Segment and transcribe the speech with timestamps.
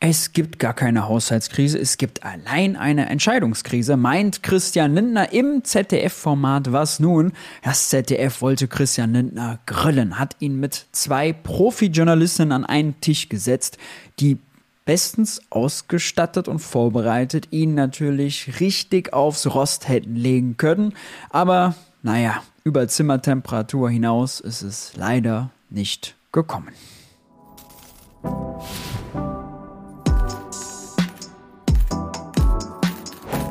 [0.00, 6.70] Es gibt gar keine Haushaltskrise, es gibt allein eine Entscheidungskrise, meint Christian Lindner im ZDF-Format
[6.70, 7.32] Was nun?
[7.64, 13.76] Das ZDF wollte Christian Lindner grillen, hat ihn mit zwei Profi-Journalistinnen an einen Tisch gesetzt,
[14.20, 14.38] die
[14.84, 20.94] bestens ausgestattet und vorbereitet ihn natürlich richtig aufs Rost hätten legen können,
[21.30, 21.74] aber
[22.04, 26.72] naja, über Zimmertemperatur hinaus ist es leider nicht gekommen.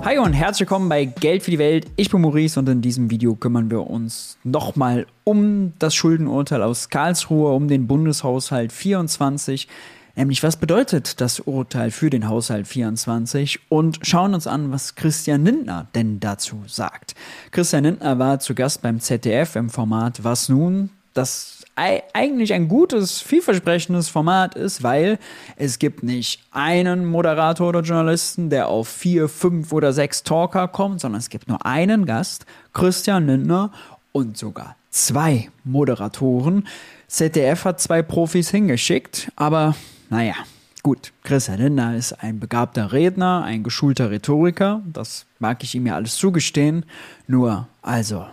[0.07, 1.85] Hi und herzlich willkommen bei Geld für die Welt.
[1.97, 6.87] Ich bin Maurice und in diesem Video kümmern wir uns nochmal um das Schuldenurteil aus
[6.87, 9.67] Karlsruhe, um den Bundeshaushalt 24.
[10.15, 13.59] Nämlich, was bedeutet das Urteil für den Haushalt 24?
[13.67, 17.13] Und schauen uns an, was Christian Lindner denn dazu sagt.
[17.51, 20.89] Christian Lindner war zu Gast beim ZDF im Format Was nun?
[21.15, 25.19] Das eigentlich ein gutes, vielversprechendes Format ist, weil
[25.57, 31.01] es gibt nicht einen Moderator oder Journalisten, der auf vier, fünf oder sechs Talker kommt,
[31.01, 33.71] sondern es gibt nur einen Gast, Christian Lindner
[34.11, 36.67] und sogar zwei Moderatoren.
[37.07, 39.75] ZDF hat zwei Profis hingeschickt, aber
[40.09, 40.33] naja,
[40.81, 41.11] gut.
[41.23, 46.15] Christian Lindner ist ein begabter Redner, ein geschulter Rhetoriker, das mag ich ihm ja alles
[46.15, 46.85] zugestehen.
[47.27, 48.25] Nur, also,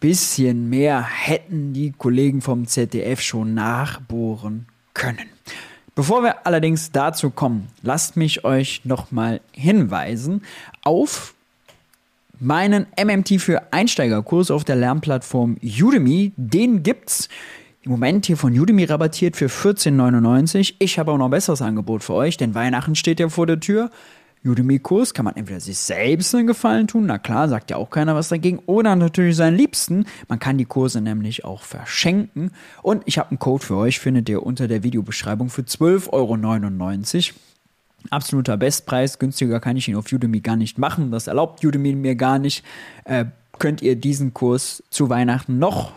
[0.00, 5.28] bisschen mehr hätten die Kollegen vom ZDF schon nachbohren können.
[5.94, 10.42] Bevor wir allerdings dazu kommen, lasst mich euch nochmal hinweisen
[10.82, 11.34] auf
[12.38, 16.32] meinen MMT für Einsteigerkurs auf der Lernplattform Udemy.
[16.36, 17.28] Den gibt's
[17.82, 20.74] im Moment hier von Udemy rabattiert für 14,99.
[20.80, 23.60] Ich habe auch noch ein besseres Angebot für euch, denn Weihnachten steht ja vor der
[23.60, 23.90] Tür.
[24.44, 28.14] Udemy-Kurs kann man entweder sich selbst einen Gefallen tun, na klar, sagt ja auch keiner
[28.14, 30.06] was dagegen, oder natürlich seinen Liebsten.
[30.28, 32.52] Man kann die Kurse nämlich auch verschenken.
[32.82, 37.40] Und ich habe einen Code für euch, findet ihr unter der Videobeschreibung für 12,99 Euro.
[38.10, 42.14] Absoluter Bestpreis, günstiger kann ich ihn auf Udemy gar nicht machen, das erlaubt Udemy mir
[42.14, 42.64] gar nicht.
[43.04, 43.24] Äh,
[43.58, 45.92] könnt ihr diesen Kurs zu Weihnachten noch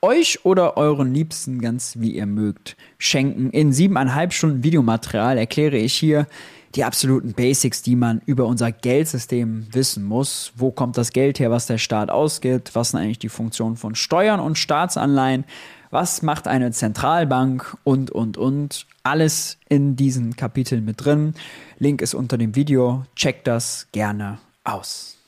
[0.00, 3.50] euch oder euren Liebsten ganz wie ihr mögt schenken.
[3.50, 6.26] In siebeneinhalb Stunden Videomaterial erkläre ich hier
[6.74, 10.52] die absoluten Basics, die man über unser Geldsystem wissen muss.
[10.56, 12.74] Wo kommt das Geld her, was der Staat ausgibt?
[12.74, 15.44] Was sind eigentlich die Funktionen von Steuern und Staatsanleihen?
[15.90, 17.76] Was macht eine Zentralbank?
[17.84, 18.86] Und, und, und.
[19.02, 21.34] Alles in diesen Kapiteln mit drin.
[21.78, 23.04] Link ist unter dem Video.
[23.16, 25.21] Checkt das gerne aus.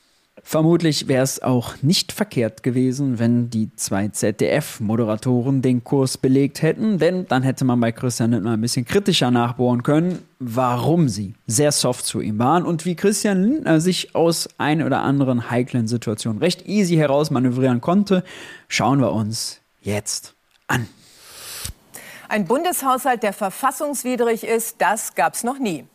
[0.47, 6.99] Vermutlich wäre es auch nicht verkehrt gewesen, wenn die zwei ZDF-Moderatoren den Kurs belegt hätten,
[6.99, 11.71] denn dann hätte man bei Christian Lindner ein bisschen kritischer nachbohren können, warum sie sehr
[11.71, 16.37] soft zu ihm waren und wie Christian Lindner sich aus ein oder anderen heiklen Situationen
[16.37, 18.23] recht easy herausmanövrieren konnte,
[18.67, 20.35] schauen wir uns jetzt
[20.67, 20.87] an.
[22.29, 25.85] Ein Bundeshaushalt, der verfassungswidrig ist, das gab es noch nie.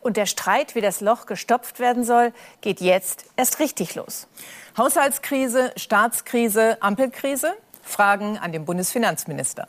[0.00, 4.28] Und der Streit, wie das Loch gestopft werden soll, geht jetzt erst richtig los.
[4.76, 7.52] Haushaltskrise, Staatskrise, Ampelkrise?
[7.82, 9.66] Fragen an den Bundesfinanzminister.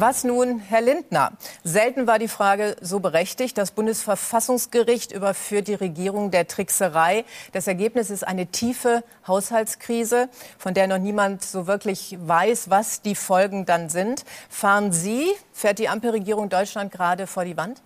[0.00, 1.32] Was nun, Herr Lindner?
[1.64, 3.58] Selten war die Frage so berechtigt.
[3.58, 7.24] Das Bundesverfassungsgericht überführt die Regierung der Trickserei.
[7.50, 13.16] Das Ergebnis ist eine tiefe Haushaltskrise, von der noch niemand so wirklich weiß, was die
[13.16, 14.24] Folgen dann sind.
[14.48, 17.82] Fahren Sie, fährt die Ampelregierung Deutschland gerade vor die Wand?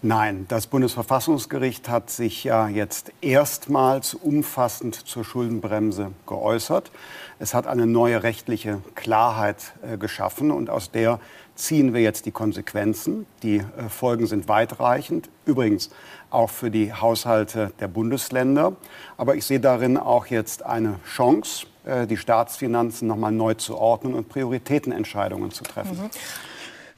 [0.00, 6.92] Nein, das Bundesverfassungsgericht hat sich ja jetzt erstmals umfassend zur Schuldenbremse geäußert.
[7.40, 11.18] Es hat eine neue rechtliche Klarheit äh, geschaffen und aus der
[11.56, 13.26] ziehen wir jetzt die Konsequenzen.
[13.42, 15.90] Die äh, Folgen sind weitreichend, übrigens
[16.30, 18.76] auch für die Haushalte der Bundesländer.
[19.16, 24.14] Aber ich sehe darin auch jetzt eine Chance, äh, die Staatsfinanzen nochmal neu zu ordnen
[24.14, 25.98] und Prioritätenentscheidungen zu treffen.
[25.98, 26.10] Mhm.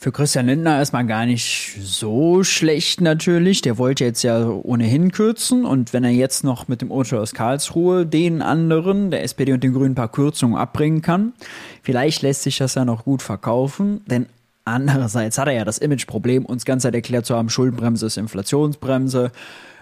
[0.03, 3.61] Für Christian Lindner ist man gar nicht so schlecht natürlich.
[3.61, 5.66] Der wollte jetzt ja ohnehin kürzen.
[5.66, 9.62] Und wenn er jetzt noch mit dem Urteil aus Karlsruhe den anderen, der SPD und
[9.62, 11.34] den Grünen, ein paar Kürzungen abbringen kann,
[11.83, 14.01] vielleicht lässt sich das ja noch gut verkaufen.
[14.07, 14.24] Denn
[14.65, 19.33] andererseits hat er ja das Imageproblem, uns ganz Zeit erklärt zu haben, Schuldenbremse ist Inflationsbremse.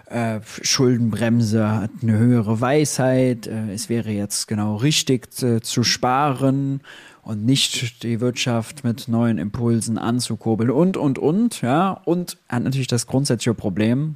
[0.07, 3.47] Äh, Schuldenbremse hat eine höhere Weisheit.
[3.47, 6.81] Äh, es wäre jetzt genau richtig äh, zu sparen
[7.21, 12.01] und nicht die Wirtschaft mit neuen Impulsen anzukurbeln und, und, und, ja.
[12.05, 14.15] Und er hat natürlich das grundsätzliche Problem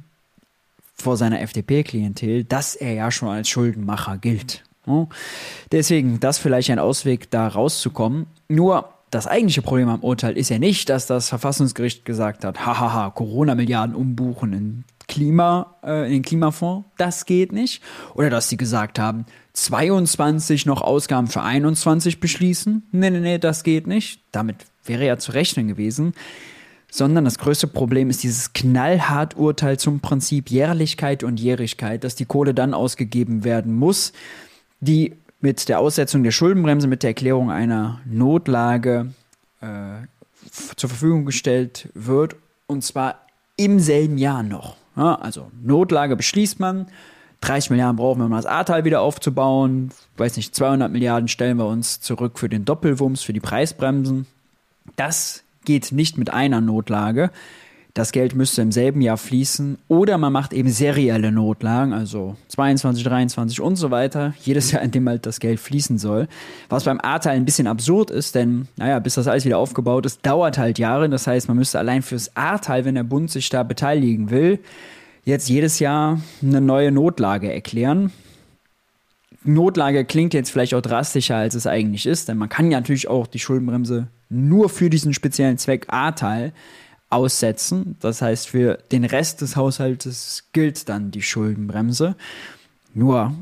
[0.94, 4.62] vor seiner FDP-Klientel, dass er ja schon als Schuldenmacher gilt.
[5.72, 8.26] Deswegen, das vielleicht ein Ausweg, da rauszukommen.
[8.48, 13.10] Nur, das eigentliche Problem am Urteil ist ja nicht, dass das Verfassungsgericht gesagt hat, hahaha,
[13.10, 17.82] Corona-Milliarden umbuchen in Klima, äh, in den Klimafonds, das geht nicht.
[18.14, 22.82] Oder dass sie gesagt haben, 22 noch Ausgaben für 21 beschließen.
[22.92, 24.20] Nee, nee, nee, das geht nicht.
[24.32, 26.14] Damit wäre ja zu rechnen gewesen.
[26.90, 32.24] Sondern das größte Problem ist dieses knallhart Urteil zum Prinzip Jährlichkeit und Jährigkeit, dass die
[32.24, 34.12] Kohle dann ausgegeben werden muss,
[34.80, 39.12] die mit der Aussetzung der Schuldenbremse, mit der Erklärung einer Notlage
[39.60, 40.06] äh,
[40.76, 42.36] zur Verfügung gestellt wird.
[42.66, 44.76] Und zwar im selben Jahr noch.
[44.96, 46.86] Ja, also Notlage beschließt man,
[47.40, 49.90] 30 Milliarden brauchen wir, um das Ahrtal wieder aufzubauen.
[50.16, 54.26] Weiß nicht, 200 Milliarden stellen wir uns zurück für den Doppelwumms, für die Preisbremsen.
[54.96, 57.30] Das geht nicht mit einer Notlage.
[57.94, 59.78] Das Geld müsste im selben Jahr fließen.
[59.86, 64.34] Oder man macht eben serielle Notlagen, also 22, 23 und so weiter.
[64.42, 66.26] Jedes Jahr, in dem halt das Geld fließen soll.
[66.68, 70.26] Was beim Ahrtal ein bisschen absurd ist, denn, naja, bis das alles wieder aufgebaut ist,
[70.26, 71.08] dauert halt Jahre.
[71.08, 74.58] Das heißt, man müsste allein fürs Ahrtal, wenn der Bund sich da beteiligen will,
[75.24, 78.10] jetzt jedes Jahr eine neue Notlage erklären.
[79.44, 83.06] Notlage klingt jetzt vielleicht auch drastischer, als es eigentlich ist, denn man kann ja natürlich
[83.06, 86.52] auch die Schuldenbremse nur für diesen speziellen Zweck A-Teil
[87.14, 87.96] aussetzen.
[88.00, 92.16] Das heißt, für den Rest des Haushaltes gilt dann die Schuldenbremse.
[92.92, 93.34] Nur,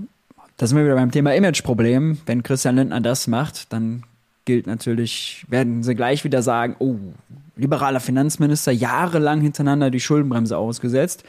[0.56, 2.18] da sind wir wieder beim Thema Imageproblem.
[2.26, 4.04] Wenn Christian Lindner das macht, dann
[4.44, 6.96] gilt natürlich, werden sie gleich wieder sagen, oh,
[7.56, 11.24] liberaler Finanzminister, jahrelang hintereinander die Schuldenbremse ausgesetzt,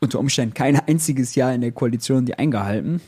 [0.00, 3.00] unter Umständen kein einziges Jahr in der Koalition die eingehalten.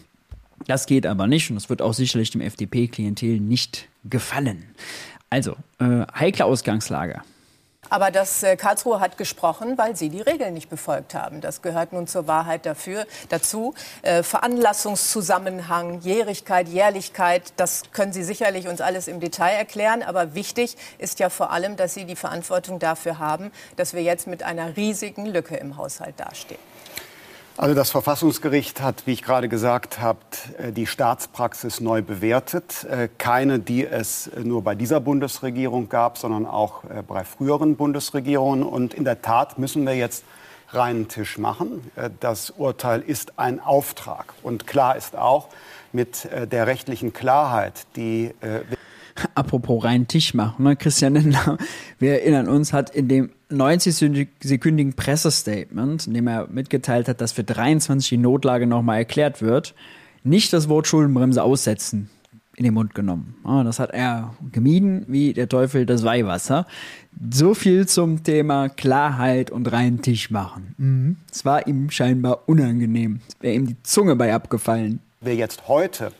[0.66, 4.64] Das geht aber nicht und das wird auch sicherlich dem FDP-Klientel nicht gefallen.
[5.30, 7.22] Also, äh, heikle Ausgangslage.
[7.88, 11.40] Aber das äh, Karlsruhe hat gesprochen, weil sie die Regeln nicht befolgt haben.
[11.40, 13.74] Das gehört nun zur Wahrheit dafür, dazu.
[14.02, 20.02] Äh, Veranlassungszusammenhang, Jährigkeit, Jährlichkeit, das können Sie sicherlich uns alles im Detail erklären.
[20.02, 24.26] Aber wichtig ist ja vor allem, dass Sie die Verantwortung dafür haben, dass wir jetzt
[24.26, 26.69] mit einer riesigen Lücke im Haushalt dastehen.
[27.60, 30.18] Also das Verfassungsgericht hat, wie ich gerade gesagt habe,
[30.56, 32.84] äh, die Staatspraxis neu bewertet.
[32.84, 38.62] Äh, keine, die es nur bei dieser Bundesregierung gab, sondern auch äh, bei früheren Bundesregierungen.
[38.62, 40.24] Und in der Tat müssen wir jetzt
[40.70, 41.90] reinen Tisch machen.
[42.20, 44.32] Das Urteil ist ein Auftrag.
[44.42, 45.48] Und klar ist auch,
[45.92, 48.30] mit der rechtlichen Klarheit, die
[49.34, 50.76] Apropos reinen Tisch machen, ne?
[50.76, 51.58] Christian Lindner,
[51.98, 57.44] wir erinnern uns, hat in dem 90-sekündigen Pressestatement, in dem er mitgeteilt hat, dass für
[57.44, 59.74] 23 die Notlage nochmal erklärt wird,
[60.22, 62.10] nicht das Wort Schuldenbremse aussetzen
[62.56, 63.36] in den Mund genommen.
[63.44, 66.66] Das hat er gemieden wie der Teufel das Weihwasser.
[67.32, 71.16] So viel zum Thema Klarheit und reinen Tisch machen.
[71.32, 73.20] Es war ihm scheinbar unangenehm.
[73.28, 75.00] Es wäre ihm die Zunge bei abgefallen.
[75.22, 76.12] Wer jetzt heute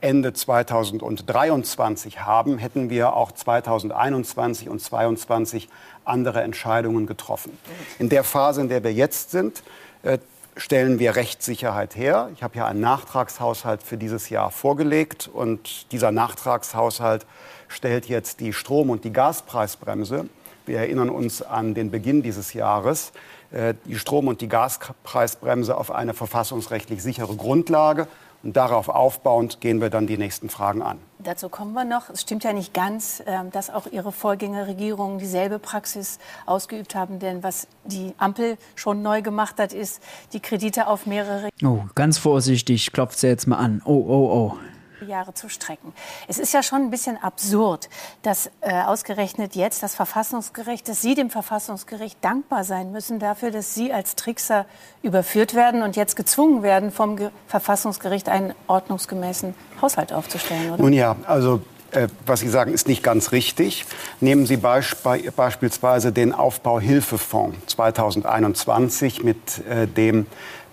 [0.00, 5.68] Ende 2023 haben, hätten wir auch 2021 und 2022
[6.04, 7.56] andere Entscheidungen getroffen.
[7.98, 9.62] In der Phase, in der wir jetzt sind,
[10.02, 10.18] äh,
[10.56, 12.30] stellen wir Rechtssicherheit her.
[12.34, 17.24] Ich habe ja einen Nachtragshaushalt für dieses Jahr vorgelegt und dieser Nachtragshaushalt
[17.68, 20.28] stellt jetzt die Strom- und die Gaspreisbremse.
[20.66, 23.12] Wir erinnern uns an den Beginn dieses Jahres
[23.52, 28.06] äh, die Strom- und die Gaspreisbremse auf eine verfassungsrechtlich sichere Grundlage
[28.42, 30.98] und darauf aufbauend gehen wir dann die nächsten Fragen an.
[31.18, 32.08] Dazu kommen wir noch.
[32.08, 37.18] Es stimmt ja nicht ganz, ähm, dass auch Ihre Vorgängerregierungen dieselbe Praxis ausgeübt haben.
[37.18, 40.02] Denn was die Ampel schon neu gemacht hat, ist
[40.32, 41.50] die Kredite auf mehrere.
[41.62, 43.82] Oh, ganz vorsichtig, klopft sie jetzt mal an.
[43.84, 44.58] Oh, oh, oh.
[45.06, 45.92] Jahre zu strecken.
[46.28, 47.88] Es ist ja schon ein bisschen absurd,
[48.22, 53.74] dass äh, ausgerechnet jetzt das Verfassungsgericht, dass Sie dem Verfassungsgericht dankbar sein müssen dafür, dass
[53.74, 54.66] Sie als Trickser
[55.02, 60.82] überführt werden und jetzt gezwungen werden, vom Ge Verfassungsgericht einen ordnungsgemäßen Haushalt aufzustellen, oder?
[60.82, 61.60] Nun ja, also
[61.92, 63.84] äh, was Sie sagen, ist nicht ganz richtig.
[64.20, 70.26] Nehmen Sie beisp beispielsweise den Aufbauhilfefonds 2021, mit äh, dem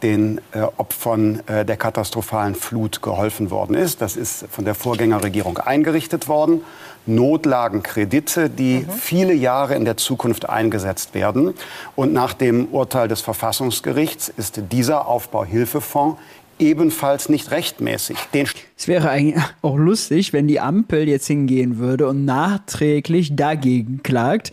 [0.03, 4.01] den äh, Opfern äh, der katastrophalen Flut geholfen worden ist.
[4.01, 6.61] Das ist von der Vorgängerregierung eingerichtet worden.
[7.05, 8.91] Notlagenkredite, die mhm.
[8.91, 11.53] viele Jahre in der Zukunft eingesetzt werden.
[11.95, 16.19] Und nach dem Urteil des Verfassungsgerichts ist dieser Aufbauhilfefonds
[16.59, 18.17] ebenfalls nicht rechtmäßig.
[18.33, 24.01] Den es wäre eigentlich auch lustig, wenn die Ampel jetzt hingehen würde und nachträglich dagegen
[24.03, 24.51] klagt.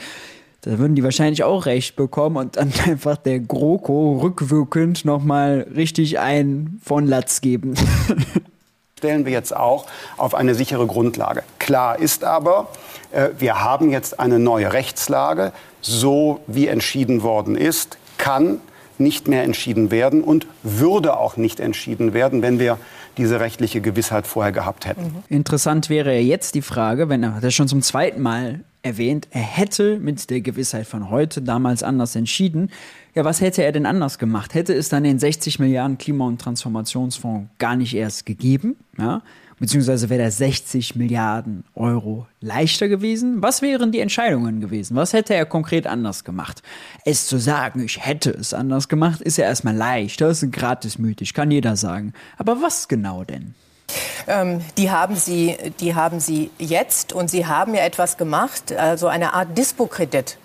[0.65, 6.19] Da würden die wahrscheinlich auch recht bekommen und dann einfach der GroKo rückwirkend nochmal richtig
[6.19, 7.75] ein von Latz geben.
[8.99, 11.43] Stellen wir jetzt auch auf eine sichere Grundlage.
[11.59, 12.69] Klar ist aber,
[13.13, 15.53] äh, wir haben jetzt eine neue Rechtslage.
[15.83, 18.61] So wie entschieden worden ist, kann
[18.97, 22.79] nicht mehr entschieden werden und würde auch nicht entschieden werden, wenn wir
[23.17, 25.03] diese rechtliche Gewissheit vorher gehabt hätten.
[25.03, 25.25] Mhm.
[25.29, 29.99] Interessant wäre jetzt die Frage, wenn er das schon zum zweiten Mal erwähnt, er hätte
[29.99, 32.71] mit der Gewissheit von heute damals anders entschieden.
[33.15, 34.55] Ja, was hätte er denn anders gemacht?
[34.55, 38.77] Hätte es dann den 60 Milliarden Klima- und Transformationsfonds gar nicht erst gegeben?
[38.99, 39.23] Ja?
[39.65, 43.41] Beziehungsweise wäre der 60 Milliarden Euro leichter gewesen?
[43.41, 44.95] Was wären die Entscheidungen gewesen?
[44.95, 46.63] Was hätte er konkret anders gemacht?
[47.07, 50.21] Es zu sagen, ich hätte es anders gemacht, ist ja erstmal leicht.
[50.21, 52.13] Das ist gratismütig, kann jeder sagen.
[52.37, 53.55] Aber was genau denn?
[54.27, 59.07] Ähm, die, haben sie, die haben sie jetzt und sie haben ja etwas gemacht, also
[59.07, 60.37] eine Art Dispo-Kredit.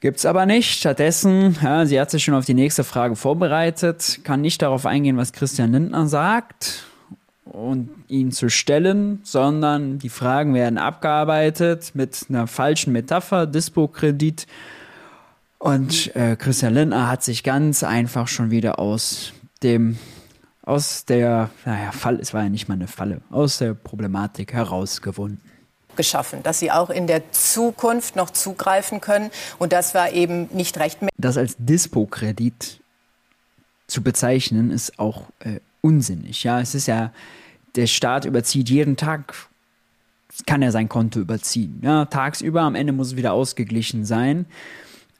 [0.00, 0.80] Gibt's aber nicht.
[0.80, 5.16] Stattdessen, ja, sie hat sich schon auf die nächste Frage vorbereitet, kann nicht darauf eingehen,
[5.16, 6.86] was Christian Lindner sagt
[7.44, 14.46] und ihn zu stellen, sondern die Fragen werden abgearbeitet mit einer falschen Metapher, Dispo-Kredit.
[15.58, 19.32] Und äh, Christian Lindner hat sich ganz einfach schon wieder aus
[19.62, 19.98] dem,
[20.62, 25.40] aus der, naja, Fall, es war ja nicht mal eine Falle, aus der Problematik herausgewunden
[25.96, 29.30] geschaffen, dass sie auch in der Zukunft noch zugreifen können.
[29.60, 31.10] Und das war eben nicht recht mehr.
[31.16, 32.80] Das als Dispo-Kredit
[33.86, 36.42] zu bezeichnen, ist auch äh, unsinnig.
[36.44, 37.12] Ja, es ist ja,
[37.76, 39.34] der Staat überzieht jeden Tag,
[40.46, 41.80] kann er sein Konto überziehen.
[41.82, 44.46] Ja, tagsüber, am Ende muss es wieder ausgeglichen sein.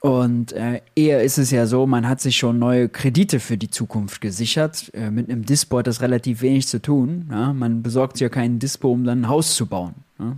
[0.01, 3.71] Und äh, eher ist es ja so, man hat sich schon neue Kredite für die
[3.71, 4.91] Zukunft gesichert.
[4.95, 7.29] Äh, mit einem Dispo hat das relativ wenig zu tun.
[7.31, 7.53] Ja?
[7.53, 9.95] Man besorgt sich ja keinen Dispo, um dann ein Haus zu bauen.
[10.19, 10.37] Ja?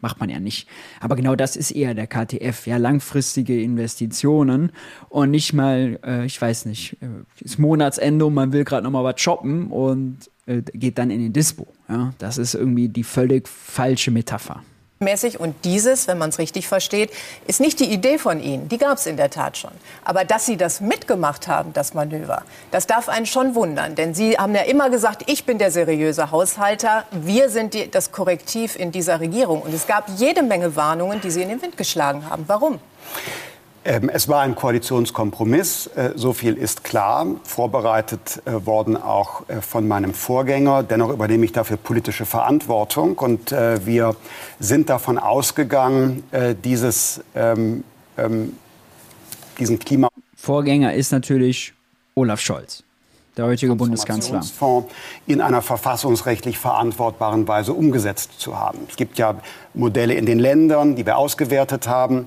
[0.00, 0.68] Macht man ja nicht.
[1.00, 4.72] Aber genau das ist eher der KTF, ja, langfristige Investitionen
[5.08, 7.06] und nicht mal, äh, ich weiß nicht, äh,
[7.40, 11.32] ist Monatsende und man will gerade nochmal was shoppen und äh, geht dann in den
[11.32, 11.66] Dispo.
[11.88, 14.62] Ja, das ist irgendwie die völlig falsche Metapher
[15.00, 15.40] mäßig.
[15.40, 17.10] Und dieses, wenn man es richtig versteht,
[17.46, 18.68] ist nicht die Idee von Ihnen.
[18.68, 19.70] Die gab es in der Tat schon.
[20.04, 23.94] Aber dass Sie das mitgemacht haben, das Manöver, das darf einen schon wundern.
[23.94, 28.12] Denn Sie haben ja immer gesagt, ich bin der seriöse Haushalter, wir sind die, das
[28.12, 29.62] Korrektiv in dieser Regierung.
[29.62, 32.44] Und es gab jede Menge Warnungen, die Sie in den Wind geschlagen haben.
[32.46, 32.80] Warum?
[33.88, 39.62] Ähm, es war ein Koalitionskompromiss, äh, so viel ist klar, vorbereitet äh, worden auch äh,
[39.62, 40.82] von meinem Vorgänger.
[40.82, 44.14] Dennoch übernehme ich dafür politische Verantwortung und wir
[44.60, 46.22] sind davon ausgegangen,
[46.64, 47.84] dieses, ähm,
[48.18, 48.56] ähm,
[49.58, 50.08] diesen Klima...
[50.36, 51.72] Vorgänger ist natürlich
[52.14, 52.82] Olaf Scholz
[53.36, 54.42] der heutige Bundeskanzler.
[55.26, 58.80] in einer verfassungsrechtlich verantwortbaren Weise umgesetzt zu haben.
[58.90, 59.36] Es gibt ja
[59.74, 62.26] Modelle in den Ländern, die wir ausgewertet haben.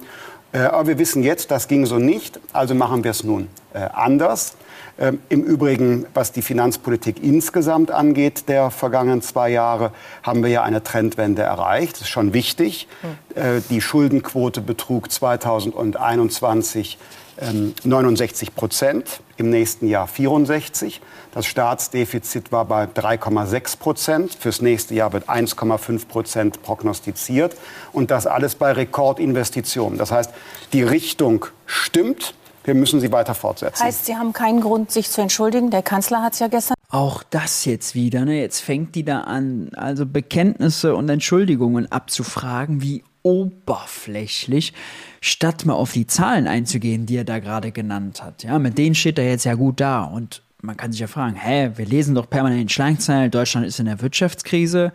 [0.53, 3.79] Äh, aber wir wissen jetzt, das ging so nicht, also machen wir es nun äh,
[3.93, 4.55] anders.
[4.99, 9.91] Ähm, Im Übrigen, was die Finanzpolitik insgesamt angeht, der vergangenen zwei Jahre,
[10.23, 11.93] haben wir ja eine Trendwende erreicht.
[11.93, 12.87] Das ist schon wichtig.
[13.01, 13.63] Hm.
[13.69, 16.97] Die Schuldenquote betrug 2021
[17.41, 21.01] 69 ähm, Prozent, im nächsten Jahr 64.
[21.33, 24.35] Das Staatsdefizit war bei 3,6 Prozent.
[24.35, 27.55] Fürs nächste Jahr wird 1,5 Prozent prognostiziert.
[27.93, 29.97] Und das alles bei Rekordinvestitionen.
[29.97, 30.31] Das heißt,
[30.73, 32.35] die Richtung stimmt.
[32.63, 33.83] Wir müssen sie weiter fortsetzen.
[33.83, 35.71] Heißt, Sie haben keinen Grund, sich zu entschuldigen.
[35.71, 36.75] Der Kanzler hat es ja gestern.
[36.89, 38.39] Auch das jetzt wieder, ne?
[38.39, 44.73] Jetzt fängt die da an, also Bekenntnisse und Entschuldigungen abzufragen, wie oberflächlich,
[45.21, 48.43] statt mal auf die Zahlen einzugehen, die er da gerade genannt hat.
[48.43, 50.03] Ja, mit denen steht er jetzt ja gut da.
[50.03, 53.85] Und man kann sich ja fragen, hä, wir lesen doch permanent Schlagzeilen, Deutschland ist in
[53.85, 54.91] der Wirtschaftskrise.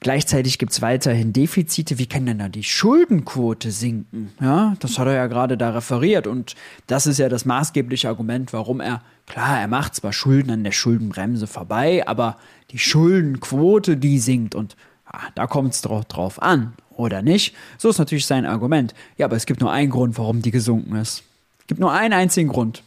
[0.00, 1.98] Gleichzeitig gibt es weiterhin Defizite.
[1.98, 4.32] Wie kann denn da die Schuldenquote sinken?
[4.38, 6.26] Ja, das hat er ja gerade da referiert.
[6.26, 6.54] Und
[6.86, 10.72] das ist ja das maßgebliche Argument, warum er, klar, er macht zwar Schulden an der
[10.72, 12.36] Schuldenbremse vorbei, aber
[12.70, 14.54] die Schuldenquote, die sinkt.
[14.54, 17.54] Und ah, da kommt es drauf an, oder nicht?
[17.78, 18.94] So ist natürlich sein Argument.
[19.16, 21.22] Ja, aber es gibt nur einen Grund, warum die gesunken ist.
[21.60, 22.82] Es gibt nur einen einzigen Grund.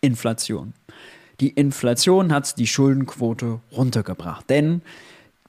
[0.00, 0.72] Inflation.
[1.40, 4.48] Die Inflation hat die Schuldenquote runtergebracht.
[4.48, 4.82] Denn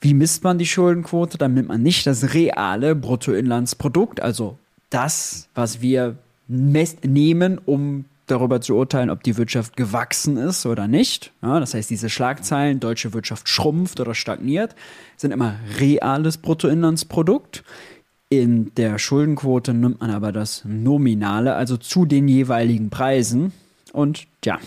[0.02, 1.38] wie misst man die Schuldenquote?
[1.48, 4.58] Nimmt man nicht das reale Bruttoinlandsprodukt, also
[4.90, 6.16] das, was wir
[6.48, 11.32] nehmen, um darüber zu urteilen, ob die Wirtschaft gewachsen ist oder nicht.
[11.42, 14.76] Ja, das heißt, diese Schlagzeilen, deutsche Wirtschaft schrumpft oder stagniert,
[15.18, 17.64] sind immer reales Bruttoinlandsprodukt.
[18.30, 23.54] In der Schuldenquote nimmt man aber das Nominale, also zu den jeweiligen Preisen.
[23.94, 24.60] Und ja,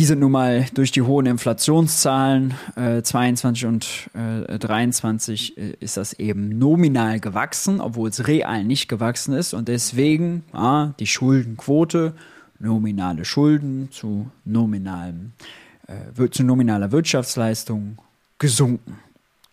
[0.00, 5.98] die sind nun mal durch die hohen Inflationszahlen äh, 22 und äh, 23 äh, ist
[5.98, 9.52] das eben nominal gewachsen, obwohl es real nicht gewachsen ist.
[9.52, 12.14] Und deswegen ah, die Schuldenquote,
[12.58, 15.32] nominale Schulden zu, nominalem,
[15.86, 17.98] äh, zu nominaler Wirtschaftsleistung
[18.38, 18.96] gesunken,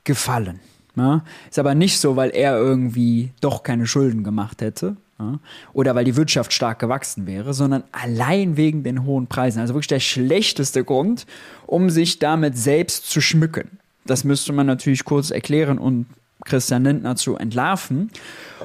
[0.05, 0.61] gefallen.
[0.95, 1.25] Ja?
[1.49, 5.39] Ist aber nicht so, weil er irgendwie doch keine Schulden gemacht hätte, ja,
[5.73, 9.59] oder weil die Wirtschaft stark gewachsen wäre, sondern allein wegen den hohen Preisen.
[9.59, 11.25] Also wirklich der schlechteste Grund,
[11.65, 13.79] um sich damit selbst zu schmücken.
[14.05, 16.05] Das müsste man natürlich kurz erklären und
[16.45, 18.11] Christian Lindner zu entlarven.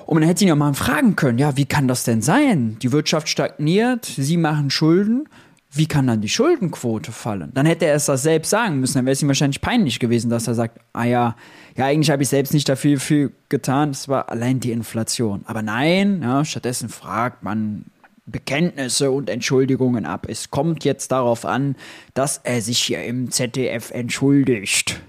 [0.07, 2.77] Und man hätte ihn ja mal fragen können, ja, wie kann das denn sein?
[2.81, 5.29] Die Wirtschaft stagniert, Sie machen Schulden.
[5.75, 7.51] Wie kann dann die Schuldenquote fallen?
[7.55, 8.95] Dann hätte er es das selbst sagen müssen.
[8.95, 11.35] Dann wäre es ihm wahrscheinlich peinlich gewesen, dass er sagt, ah ja,
[11.77, 13.91] ja, eigentlich habe ich selbst nicht dafür viel getan.
[13.91, 15.43] Es war allein die Inflation.
[15.47, 17.87] Aber nein, ja, stattdessen fragt man
[18.27, 20.27] Bekenntnisse und Entschuldigungen ab.
[20.29, 21.77] Es kommt jetzt darauf an,
[22.13, 25.01] dass er sich hier im ZDF entschuldigt.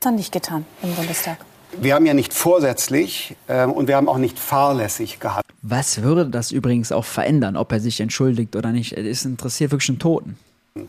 [0.00, 1.38] Das hat nicht getan im Bundestag.
[1.80, 5.44] Wir haben ja nicht vorsätzlich äh, und wir haben auch nicht fahrlässig gehandelt.
[5.62, 8.92] Was würde das übrigens auch verändern, ob er sich entschuldigt oder nicht?
[8.92, 10.36] Es interessiert wirklich einen Toten.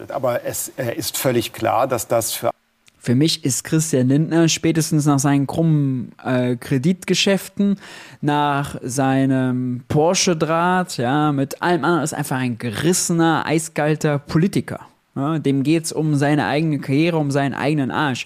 [0.10, 2.52] Aber es äh, ist völlig klar, dass das für
[3.06, 7.78] für mich ist Christian Lindner spätestens nach seinen krummen äh, Kreditgeschäften,
[8.22, 14.80] nach seinem Porsche-Draht, ja, mit allem anderen, ist einfach ein gerissener, eiskalter Politiker.
[15.16, 18.26] Ja, dem geht's um seine eigene Karriere, um seinen eigenen Arsch.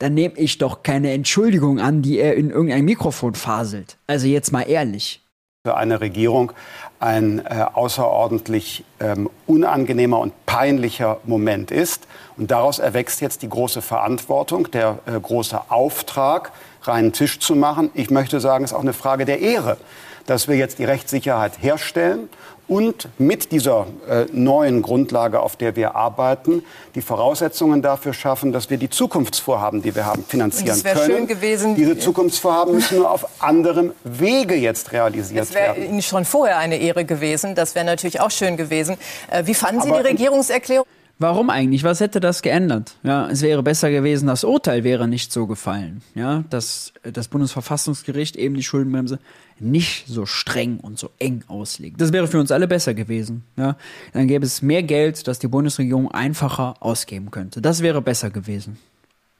[0.00, 3.96] Dann nehme ich doch keine Entschuldigung an, die er in irgendein Mikrofon faselt.
[4.06, 5.22] Also jetzt mal ehrlich
[5.62, 6.52] für eine Regierung
[7.00, 12.06] ein äh, außerordentlich ähm, unangenehmer und peinlicher Moment ist.
[12.38, 16.52] Und daraus erwächst jetzt die große Verantwortung, der äh, große Auftrag,
[16.84, 17.90] reinen Tisch zu machen.
[17.92, 19.76] Ich möchte sagen, es ist auch eine Frage der Ehre,
[20.24, 22.30] dass wir jetzt die Rechtssicherheit herstellen
[22.70, 26.62] und mit dieser äh, neuen Grundlage, auf der wir arbeiten,
[26.94, 31.04] die Voraussetzungen dafür schaffen, dass wir die Zukunftsvorhaben, die wir haben, finanzieren können.
[31.04, 31.74] Schön gewesen.
[31.74, 35.72] Diese Zukunftsvorhaben müssen nur auf anderem Wege jetzt realisiert es werden.
[35.72, 37.56] Es wäre Ihnen schon vorher eine Ehre gewesen.
[37.56, 38.96] Das wäre natürlich auch schön gewesen.
[39.32, 40.86] Äh, wie fanden Sie Aber die Regierungserklärung?
[41.20, 41.84] Warum eigentlich?
[41.84, 42.96] Was hätte das geändert?
[43.02, 46.00] Ja, es wäre besser gewesen, das Urteil wäre nicht so gefallen.
[46.14, 49.18] Ja, dass das Bundesverfassungsgericht eben die Schuldenbremse
[49.58, 52.00] nicht so streng und so eng auslegt.
[52.00, 53.44] Das wäre für uns alle besser gewesen.
[53.58, 53.76] Ja,
[54.14, 57.60] dann gäbe es mehr Geld, das die Bundesregierung einfacher ausgeben könnte.
[57.60, 58.78] Das wäre besser gewesen,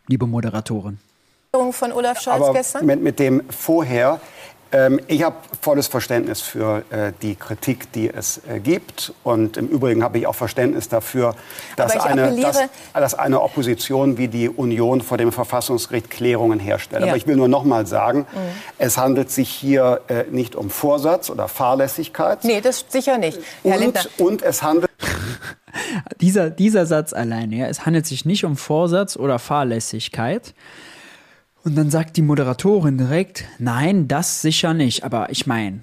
[0.06, 0.98] liebe Moderatorin.
[1.72, 2.84] Von Olaf Scholz Aber gestern?
[2.84, 4.20] Mit, mit dem vorher
[4.72, 9.12] ähm, ich habe volles Verständnis für äh, die Kritik, die es äh, gibt.
[9.24, 11.34] Und im Übrigen habe ich auch Verständnis dafür,
[11.76, 12.60] dass eine, dass,
[12.92, 17.02] dass eine, Opposition wie die Union vor dem Verfassungsgericht Klärungen herstellt.
[17.02, 17.08] Ja.
[17.08, 18.38] Aber ich will nur noch mal sagen, mhm.
[18.78, 22.44] es handelt sich hier äh, nicht um Vorsatz oder Fahrlässigkeit.
[22.44, 23.40] Nee, das sicher nicht.
[23.64, 24.90] Herr und, und es handelt
[26.20, 30.54] dieser, dieser Satz alleine, ja, es handelt sich nicht um Vorsatz oder Fahrlässigkeit,
[31.64, 35.04] und dann sagt die Moderatorin direkt, nein, das sicher nicht.
[35.04, 35.80] Aber ich meine,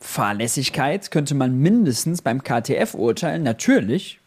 [0.00, 4.20] Fahrlässigkeit könnte man mindestens beim KTF-Urteil natürlich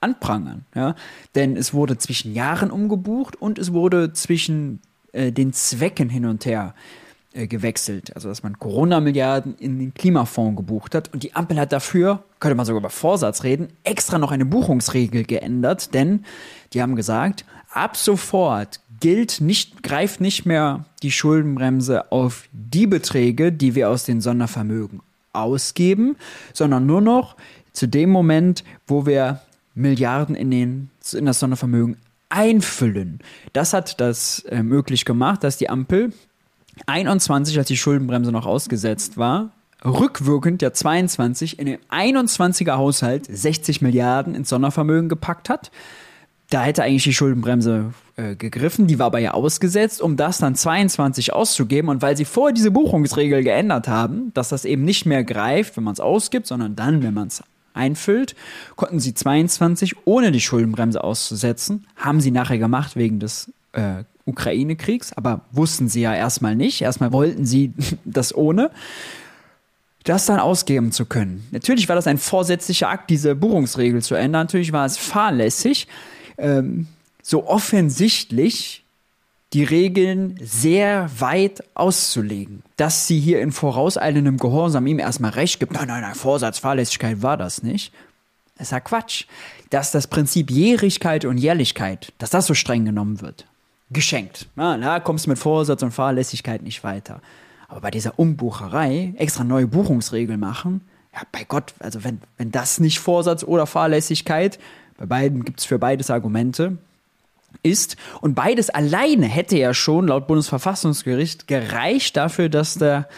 [0.00, 0.64] anprangern.
[0.74, 0.94] Ja?
[1.34, 4.80] Denn es wurde zwischen Jahren umgebucht und es wurde zwischen
[5.12, 6.74] äh, den Zwecken hin und her
[7.32, 8.14] äh, gewechselt.
[8.14, 11.12] Also dass man Corona-Milliarden in den Klimafonds gebucht hat.
[11.14, 15.24] Und die Ampel hat dafür, könnte man sogar über Vorsatz reden, extra noch eine Buchungsregel
[15.24, 15.94] geändert.
[15.94, 16.24] Denn
[16.74, 23.50] die haben gesagt, ab sofort gilt nicht, greift nicht mehr die Schuldenbremse auf die Beträge,
[23.50, 25.00] die wir aus den Sondervermögen
[25.32, 26.16] ausgeben,
[26.52, 27.36] sondern nur noch
[27.72, 29.40] zu dem Moment, wo wir
[29.74, 31.96] Milliarden in, den, in das Sondervermögen
[32.28, 33.18] einfüllen.
[33.52, 36.12] Das hat das äh, möglich gemacht, dass die Ampel
[36.86, 39.50] 21, als die Schuldenbremse noch ausgesetzt war,
[39.84, 45.72] rückwirkend der 22 in den 21er Haushalt 60 Milliarden ins Sondervermögen gepackt hat.
[46.52, 50.54] Da hätte eigentlich die Schuldenbremse äh, gegriffen, die war aber ja ausgesetzt, um das dann
[50.54, 51.88] 22 auszugeben.
[51.88, 55.84] Und weil sie vorher diese Buchungsregel geändert haben, dass das eben nicht mehr greift, wenn
[55.84, 58.36] man es ausgibt, sondern dann, wenn man es einfüllt,
[58.76, 61.86] konnten sie 22 ohne die Schuldenbremse auszusetzen.
[61.96, 66.82] Haben sie nachher gemacht wegen des äh, Ukraine-Kriegs, aber wussten sie ja erstmal nicht.
[66.82, 67.72] Erstmal wollten sie
[68.04, 68.70] das ohne
[70.04, 71.46] das dann ausgeben zu können.
[71.52, 74.42] Natürlich war das ein vorsätzlicher Akt, diese Buchungsregel zu ändern.
[74.46, 75.86] Natürlich war es fahrlässig.
[76.38, 76.86] Ähm,
[77.22, 78.84] so offensichtlich
[79.52, 82.62] die Regeln sehr weit auszulegen.
[82.76, 87.22] Dass sie hier in vorauseilendem Gehorsam ihm erstmal recht gibt, nein, nein, nein, Vorsatz, Fahrlässigkeit
[87.22, 87.92] war das nicht.
[88.56, 89.26] Das ist ja Quatsch.
[89.70, 93.46] Dass das Prinzip Jährigkeit und Jährlichkeit, dass das so streng genommen wird.
[93.90, 94.48] Geschenkt.
[94.56, 97.20] Na, da kommst du mit Vorsatz und Fahrlässigkeit nicht weiter.
[97.68, 100.82] Aber bei dieser Umbucherei extra neue Buchungsregeln machen,
[101.14, 104.58] ja, bei Gott, also wenn, wenn das nicht Vorsatz oder Fahrlässigkeit,
[105.02, 106.78] bei beiden gibt es für beides Argumente,
[107.64, 107.96] ist.
[108.20, 113.08] Und beides alleine hätte ja schon laut Bundesverfassungsgericht gereicht dafür, dass der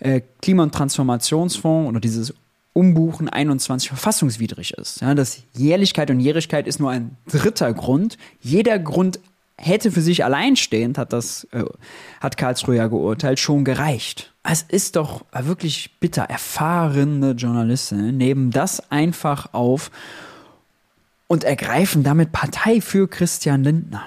[0.00, 2.34] äh, Klima- und Transformationsfonds oder dieses
[2.74, 5.00] Umbuchen 21 verfassungswidrig ist.
[5.00, 8.18] Ja, das Jährlichkeit und Jährigkeit ist nur ein dritter Grund.
[8.42, 9.18] Jeder Grund
[9.56, 11.64] hätte für sich alleinstehend, hat das, äh,
[12.20, 14.34] hat Karlsruhe ja geurteilt, schon gereicht.
[14.42, 16.24] Es ist doch wirklich bitter.
[16.24, 19.90] Erfahrene Journalisten nehmen das einfach auf
[21.30, 24.02] und ergreifen damit Partei für Christian Lindner.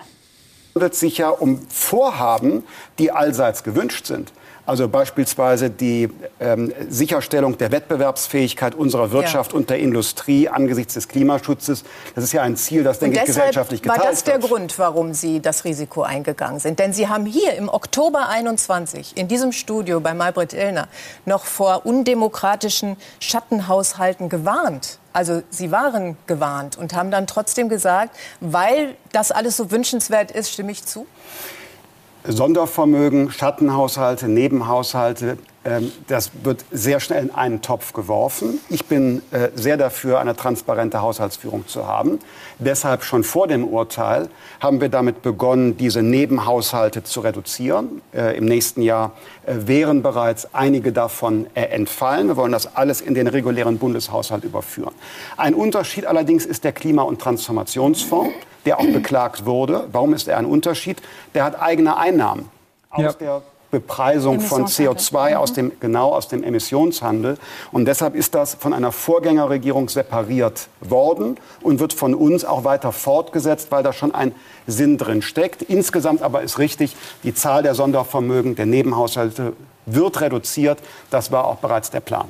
[0.75, 2.63] handelt sich ja um Vorhaben,
[2.99, 4.33] die allseits gewünscht sind.
[4.65, 6.09] Also beispielsweise die
[6.41, 9.57] ähm, Sicherstellung der Wettbewerbsfähigkeit unserer Wirtschaft ja.
[9.57, 11.85] und der Industrie angesichts des Klimaschutzes.
[12.13, 14.05] Das ist ja ein Ziel, das, denke ich, gesellschaftlich geteilt wird.
[14.05, 14.51] War das der wird.
[14.51, 16.79] Grund, warum Sie das Risiko eingegangen sind?
[16.79, 20.89] Denn Sie haben hier im Oktober 21 in diesem Studio bei Maybrit Illner
[21.25, 24.99] noch vor undemokratischen Schattenhaushalten gewarnt.
[25.13, 30.51] Also sie waren gewarnt und haben dann trotzdem gesagt, weil das alles so wünschenswert ist,
[30.51, 31.05] stimme ich zu?
[32.25, 35.37] Sondervermögen, Schattenhaushalte, Nebenhaushalte,
[36.07, 38.59] das wird sehr schnell in einen Topf geworfen.
[38.69, 42.19] Ich bin äh, sehr dafür, eine transparente Haushaltsführung zu haben.
[42.59, 48.01] Deshalb schon vor dem Urteil haben wir damit begonnen, diese Nebenhaushalte zu reduzieren.
[48.13, 49.13] Äh, Im nächsten Jahr
[49.45, 52.27] äh, wären bereits einige davon entfallen.
[52.27, 54.93] Wir wollen das alles in den regulären Bundeshaushalt überführen.
[55.37, 58.33] Ein Unterschied allerdings ist der Klima- und Transformationsfonds,
[58.65, 59.87] der auch beklagt wurde.
[59.93, 61.01] Warum ist er ein Unterschied?
[61.33, 62.49] Der hat eigene Einnahmen
[62.89, 63.13] aus ja.
[63.13, 63.41] der
[63.73, 65.55] Bepreisung von CO2 aus mhm.
[65.55, 67.39] dem, genau aus dem Emissionshandel.
[67.71, 72.91] Und deshalb ist das von einer Vorgängerregierung separiert worden und wird von uns auch weiter
[72.91, 74.31] fortgesetzt, weil da schon ein
[74.67, 75.63] Sinn drin steckt.
[75.63, 79.53] Insgesamt aber ist richtig, die Zahl der Sondervermögen, der Nebenhaushalte
[79.87, 80.77] wird reduziert.
[81.09, 82.29] Das war auch bereits der Plan.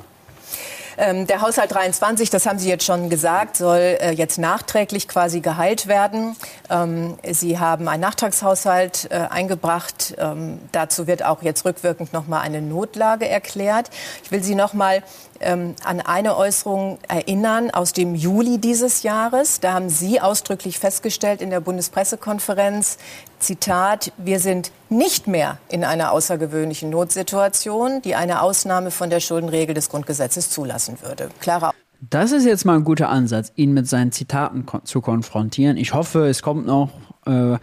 [0.96, 5.40] Ähm, der Haushalt 23, das haben Sie jetzt schon gesagt, soll äh, jetzt nachträglich quasi
[5.40, 6.36] geheilt werden.
[6.70, 10.14] Ähm, Sie haben einen Nachtragshaushalt äh, eingebracht.
[10.18, 13.90] Ähm, dazu wird auch jetzt rückwirkend noch mal eine Notlage erklärt.
[14.22, 15.02] Ich will Sie noch mal
[15.44, 19.60] ähm, an eine Äußerung erinnern aus dem Juli dieses Jahres.
[19.60, 22.98] Da haben Sie ausdrücklich festgestellt in der Bundespressekonferenz,
[23.38, 29.74] Zitat, wir sind nicht mehr in einer außergewöhnlichen Notsituation, die eine Ausnahme von der Schuldenregel
[29.74, 31.28] des Grundgesetzes zulassen würde.
[31.40, 31.72] Klarer
[32.10, 35.76] das ist jetzt mal ein guter Ansatz, ihn mit seinen Zitaten kon zu konfrontieren.
[35.78, 36.90] Ich hoffe, es kommt noch
[37.26, 37.56] äh,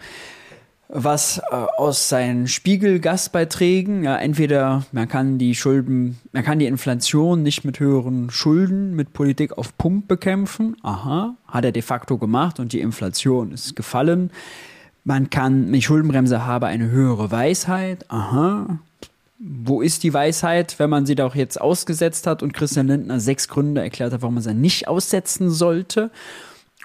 [0.92, 4.04] was äh, aus seinen Spiegelgastbeiträgen.
[4.04, 9.14] Ja, entweder man kann die Schulden, man kann die Inflation nicht mit höheren Schulden, mit
[9.14, 10.76] Politik auf Pump bekämpfen.
[10.82, 14.30] Aha, hat er de facto gemacht und die Inflation ist gefallen.
[15.04, 18.04] Man kann, mit Schuldenbremse habe eine höhere Weisheit.
[18.08, 18.78] Aha.
[19.38, 23.48] Wo ist die Weisheit, wenn man sie doch jetzt ausgesetzt hat und Christian Lindner sechs
[23.48, 26.10] Gründe erklärt hat, warum man sie nicht aussetzen sollte?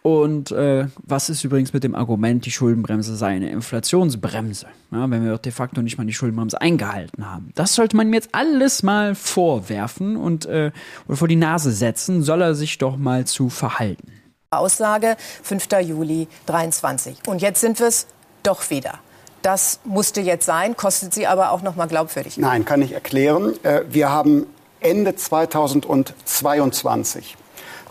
[0.07, 5.25] Und äh, was ist übrigens mit dem Argument, die Schuldenbremse sei eine Inflationsbremse, ja, wenn
[5.25, 7.51] wir de facto nicht mal die Schuldenbremse eingehalten haben?
[7.55, 10.71] Das sollte man ihm jetzt alles mal vorwerfen und äh,
[11.09, 14.13] oder vor die Nase setzen, soll er sich doch mal zu verhalten.
[14.49, 15.67] Aussage 5.
[15.81, 17.17] Juli 23.
[17.27, 18.07] Und jetzt sind wir es
[18.43, 18.99] doch wieder.
[19.41, 22.37] Das musste jetzt sein, kostet sie aber auch noch mal glaubwürdig.
[22.37, 23.61] Nein, kann ich erklären.
[23.63, 24.45] Äh, wir haben
[24.79, 27.35] Ende 2022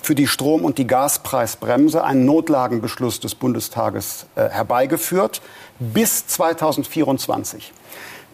[0.06, 5.42] für die Strom- und die Gaspreisbremse einen Notlagenbeschluss des Bundestages äh, herbeigeführt
[5.80, 7.72] bis 2024.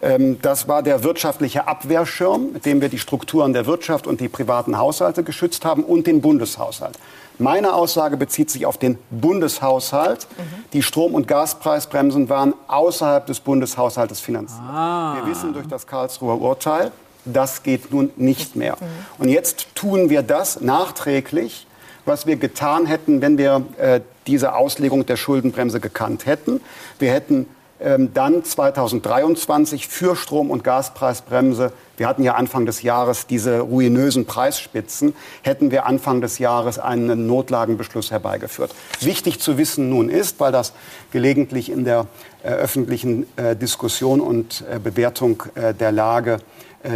[0.03, 4.29] Ähm, das war der wirtschaftliche Abwehrschirm, mit dem wir die Strukturen der Wirtschaft und die
[4.29, 6.99] privaten Haushalte geschützt haben und den Bundeshaushalt.
[7.39, 10.27] Meine Aussage bezieht sich auf den Bundeshaushalt.
[10.37, 10.43] Mhm.
[10.73, 14.61] Die Strom- und Gaspreisbremsen waren außerhalb des Bundeshaushaltes finanziert.
[14.61, 15.15] Ah.
[15.15, 16.91] Wir wissen durch das Karlsruher Urteil,
[17.25, 18.77] das geht nun nicht mehr.
[18.79, 18.85] Mhm.
[19.23, 21.67] Und jetzt tun wir das nachträglich,
[22.05, 26.61] was wir getan hätten, wenn wir äh, diese Auslegung der Schuldenbremse gekannt hätten.
[26.99, 27.47] Wir hätten
[27.83, 34.25] ähm, dann 2023 für Strom- und Gaspreisbremse, wir hatten ja Anfang des Jahres diese ruinösen
[34.25, 38.73] Preisspitzen, hätten wir Anfang des Jahres einen Notlagenbeschluss herbeigeführt.
[39.01, 40.73] Wichtig zu wissen nun ist, weil das
[41.11, 42.07] gelegentlich in der
[42.43, 46.39] äh, öffentlichen äh, Diskussion und äh, Bewertung äh, der Lage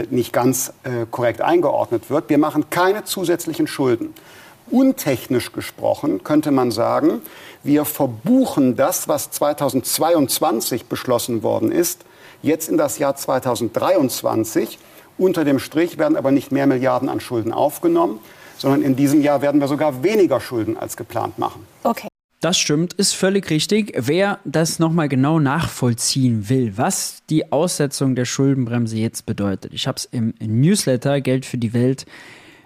[0.10, 4.14] nicht ganz äh, korrekt eingeordnet wird, wir machen keine zusätzlichen Schulden.
[4.70, 7.22] Untechnisch gesprochen könnte man sagen,
[7.64, 12.06] wir verbuchen das, was 2022 beschlossen worden ist,
[12.42, 14.78] jetzt in das Jahr 2023.
[15.18, 18.20] Unter dem Strich werden aber nicht mehr Milliarden an Schulden aufgenommen,
[18.58, 21.66] sondern in diesem Jahr werden wir sogar weniger Schulden als geplant machen.
[21.84, 22.08] Okay.
[22.40, 23.94] Das stimmt, ist völlig richtig.
[23.98, 29.98] Wer das nochmal genau nachvollziehen will, was die Aussetzung der Schuldenbremse jetzt bedeutet, ich habe
[29.98, 32.06] es im Newsletter Geld für die Welt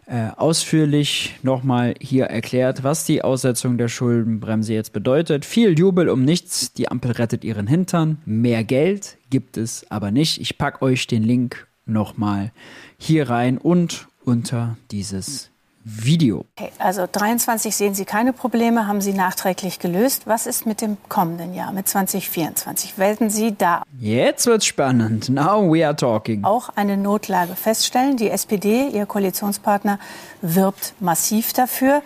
[0.07, 5.45] äh, ausführlich nochmal hier erklärt, was die Aussetzung der Schuldenbremse jetzt bedeutet.
[5.45, 8.17] Viel Jubel um nichts, die Ampel rettet ihren Hintern.
[8.25, 10.41] Mehr Geld gibt es aber nicht.
[10.41, 12.51] Ich packe euch den Link nochmal
[12.97, 15.50] hier rein und unter dieses
[15.83, 16.45] Video.
[16.57, 20.23] Okay, also 23 sehen Sie keine Probleme, haben Sie nachträglich gelöst.
[20.25, 22.97] Was ist mit dem kommenden Jahr, mit 2024?
[22.97, 23.83] Welten Sie da?
[23.99, 25.29] Jetzt wird's spannend.
[25.29, 26.43] Now we are talking.
[26.43, 28.17] Auch eine Notlage feststellen.
[28.17, 29.99] Die SPD, Ihr Koalitionspartner,
[30.41, 32.01] wirbt massiv dafür.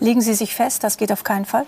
[0.00, 1.64] Legen Sie sich fest, das geht auf keinen Fall?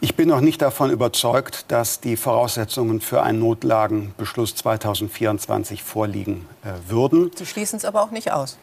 [0.00, 6.90] Ich bin noch nicht davon überzeugt, dass die Voraussetzungen für einen Notlagenbeschluss 2024 vorliegen äh,
[6.90, 7.30] würden.
[7.34, 8.58] Sie schließen es aber auch nicht aus.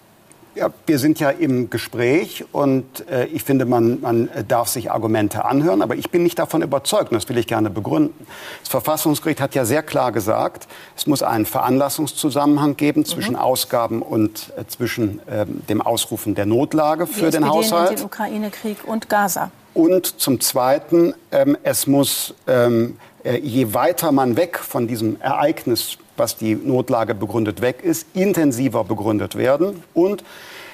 [0.53, 5.45] Ja, wir sind ja im Gespräch und äh, ich finde, man, man darf sich Argumente
[5.45, 8.27] anhören, aber ich bin nicht davon überzeugt und das will ich gerne begründen.
[8.59, 13.39] Das Verfassungsgericht hat ja sehr klar gesagt, es muss einen Veranlassungszusammenhang geben zwischen mhm.
[13.39, 17.99] Ausgaben und äh, zwischen äh, dem Ausrufen der Notlage für den Haushalt.
[17.99, 19.51] Den Ukraine-Krieg und Gaza.
[19.73, 25.97] Und zum Zweiten, ähm, es muss, ähm, äh, je weiter man weg von diesem Ereignis
[26.21, 29.83] was die Notlage begründet weg ist, intensiver begründet werden.
[29.95, 30.23] Und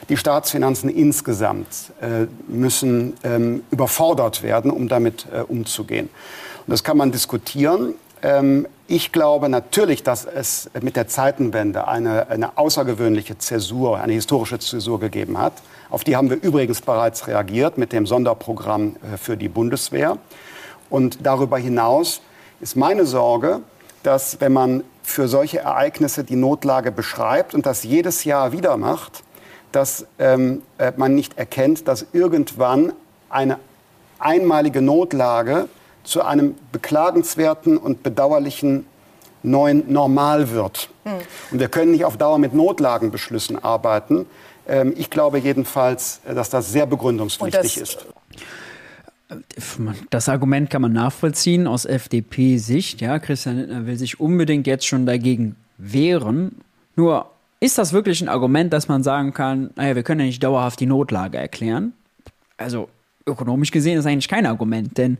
[0.10, 6.10] die Staatsfinanzen insgesamt äh, müssen ähm, überfordert werden, um damit äh, umzugehen.
[6.66, 7.96] Und das kann man diskutieren.
[8.22, 14.60] Ähm, ich glaube natürlich, dass es mit der Zeitenwende eine, eine außergewöhnliche Zäsur, eine historische
[14.60, 15.54] Zäsur gegeben hat.
[15.90, 20.18] Auf die haben wir übrigens bereits reagiert mit dem Sonderprogramm äh, für die Bundeswehr.
[20.90, 22.22] Und darüber hinaus
[22.60, 23.62] ist meine Sorge,
[24.04, 29.24] dass wenn man für solche Ereignisse die Notlage beschreibt und das jedes Jahr wieder macht,
[29.72, 32.92] dass ähm, äh, man nicht erkennt, dass irgendwann
[33.30, 33.58] eine
[34.20, 35.70] einmalige Notlage
[36.04, 38.86] zu einem beklagenswerten und bedauerlichen
[39.44, 40.90] neuen Normal wird.
[41.06, 41.14] Hm.
[41.52, 44.26] Und wir können nicht auf Dauer mit Notlagenbeschlüssen arbeiten.
[44.68, 48.06] Ähm, ich glaube jedenfalls, äh, dass das sehr begründungspflichtig ist.
[50.10, 53.02] Das Argument kann man nachvollziehen aus FDP-Sicht.
[53.02, 56.56] Ja, Christian Lindner will sich unbedingt jetzt schon dagegen wehren.
[56.96, 60.44] Nur ist das wirklich ein Argument, dass man sagen kann, naja, wir können ja nicht
[60.44, 61.94] dauerhaft die Notlage erklären?
[62.58, 62.90] Also
[63.26, 65.18] ökonomisch gesehen ist eigentlich kein Argument, denn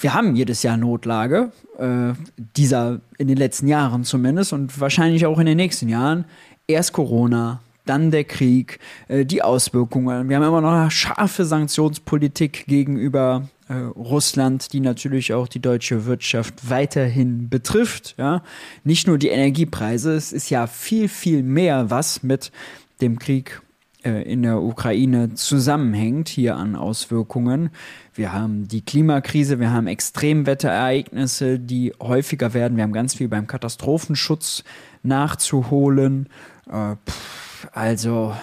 [0.00, 2.12] wir haben jedes Jahr Notlage, äh,
[2.56, 6.24] dieser in den letzten Jahren zumindest und wahrscheinlich auch in den nächsten Jahren.
[6.66, 10.28] Erst Corona, dann der Krieg, äh, die Auswirkungen.
[10.28, 16.06] Wir haben immer noch eine scharfe Sanktionspolitik gegenüber äh, Russland, die natürlich auch die deutsche
[16.06, 18.14] Wirtschaft weiterhin betrifft.
[18.16, 18.42] Ja?
[18.84, 22.52] Nicht nur die Energiepreise, es ist ja viel, viel mehr, was mit
[23.00, 23.60] dem Krieg
[24.04, 27.70] äh, in der Ukraine zusammenhängt, hier an Auswirkungen.
[28.14, 32.76] Wir haben die Klimakrise, wir haben Extremwetterereignisse, die häufiger werden.
[32.76, 34.62] Wir haben ganz viel beim Katastrophenschutz
[35.02, 36.28] nachzuholen.
[36.70, 38.34] Äh, pff, also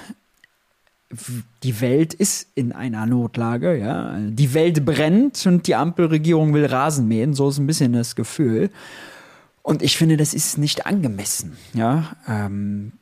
[1.63, 4.17] die Welt ist in einer Notlage, ja.
[4.19, 8.69] Die Welt brennt und die Ampelregierung will Rasen mähen, so ist ein bisschen das Gefühl.
[9.63, 12.15] Und ich finde, das ist nicht angemessen, ja.
[12.27, 12.93] Ähm,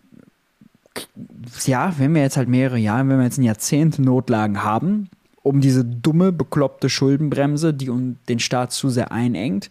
[1.65, 5.09] ja, wenn wir jetzt halt mehrere Jahre, wenn wir jetzt ein Jahrzehnt Notlagen haben,
[5.43, 7.91] um diese dumme, bekloppte Schuldenbremse, die
[8.29, 9.69] den Staat zu sehr einengt,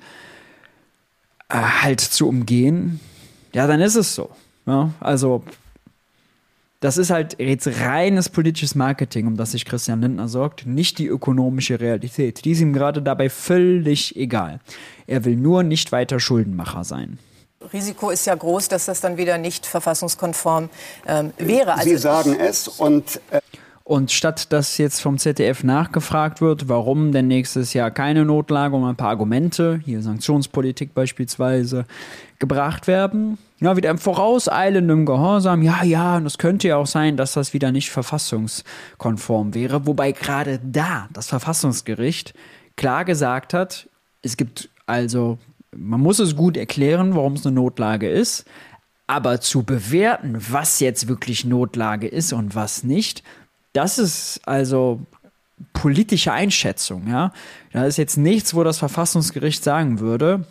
[1.48, 3.00] äh, halt zu umgehen,
[3.52, 4.30] ja, dann ist es so.
[4.66, 5.42] Ja, also
[6.84, 11.06] das ist halt jetzt reines politisches Marketing, um das sich Christian Lindner sorgt, nicht die
[11.06, 12.44] ökonomische Realität.
[12.44, 14.60] Die ist ihm gerade dabei völlig egal.
[15.06, 17.18] Er will nur nicht weiter Schuldenmacher sein.
[17.72, 20.68] Risiko ist ja groß, dass das dann wieder nicht verfassungskonform
[21.06, 21.72] ähm, wäre.
[21.72, 23.40] Also Sie sagen es und äh
[23.86, 28.84] und statt dass jetzt vom ZDF nachgefragt wird, warum denn nächstes Jahr keine Notlage, um
[28.84, 31.86] ein paar Argumente, hier Sanktionspolitik beispielsweise,
[32.38, 37.16] gebracht werden, ja, wieder im vorauseilenden Gehorsam, ja, ja, und es könnte ja auch sein,
[37.16, 42.34] dass das wieder nicht verfassungskonform wäre, wobei gerade da das Verfassungsgericht
[42.76, 43.88] klar gesagt hat,
[44.22, 45.38] es gibt also,
[45.74, 48.44] man muss es gut erklären, warum es eine Notlage ist,
[49.06, 53.22] aber zu bewerten, was jetzt wirklich Notlage ist und was nicht,
[53.72, 55.00] das ist also
[55.72, 57.32] politische Einschätzung, ja.
[57.72, 60.44] Da ist jetzt nichts, wo das Verfassungsgericht sagen würde.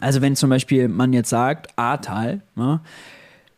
[0.00, 2.80] Also wenn zum Beispiel man jetzt sagt, Ahrtal, ne,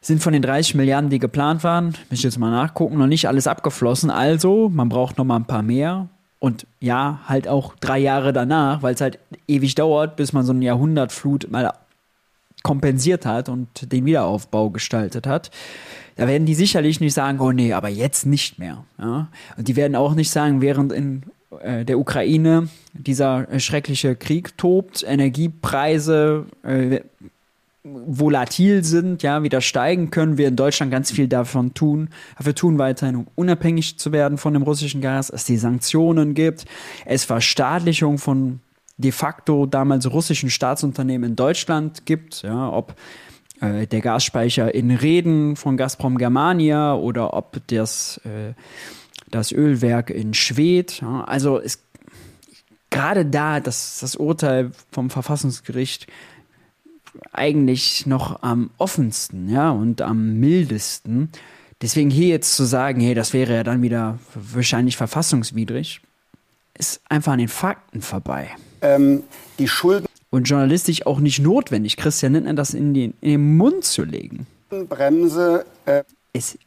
[0.00, 3.26] sind von den 30 Milliarden, die geplant waren, muss ich jetzt mal nachgucken, noch nicht
[3.26, 4.10] alles abgeflossen.
[4.10, 6.08] Also, man braucht noch mal ein paar mehr.
[6.38, 10.52] Und ja, halt auch drei Jahre danach, weil es halt ewig dauert, bis man so
[10.52, 11.72] eine Jahrhundertflut mal
[12.62, 15.50] kompensiert hat und den Wiederaufbau gestaltet hat.
[16.16, 18.84] Da werden die sicherlich nicht sagen, oh nee, aber jetzt nicht mehr.
[18.98, 19.28] Ja?
[19.56, 22.68] Und die werden auch nicht sagen, während in der Ukraine.
[22.92, 27.00] Dieser äh, schreckliche Krieg tobt, Energiepreise äh,
[27.84, 32.78] volatil sind, ja, wieder steigen können, wir in Deutschland ganz viel davon tun, dafür tun
[32.78, 36.66] weiterhin, um unabhängig zu werden von dem russischen Gas, es die Sanktionen gibt,
[37.06, 38.60] es Verstaatlichung von
[38.98, 42.94] de facto damals russischen Staatsunternehmen in Deutschland gibt, ja, ob
[43.60, 48.54] äh, der Gasspeicher in Reden von Gazprom Germania oder ob das, äh,
[49.30, 51.00] das Ölwerk in Schwedt.
[51.00, 51.80] Ja, also es,
[52.90, 56.06] gerade da das, das Urteil vom Verfassungsgericht
[57.32, 61.30] eigentlich noch am offensten ja, und am mildesten.
[61.80, 66.00] Deswegen hier jetzt zu sagen, hey, das wäre ja dann wieder wahrscheinlich verfassungswidrig,
[66.76, 68.50] ist einfach an den Fakten vorbei.
[68.82, 69.22] Ähm,
[69.58, 73.84] die Schulden und journalistisch auch nicht notwendig, Christian Lindner das in den, in den Mund
[73.84, 74.46] zu legen.
[74.68, 76.58] Bremse äh, es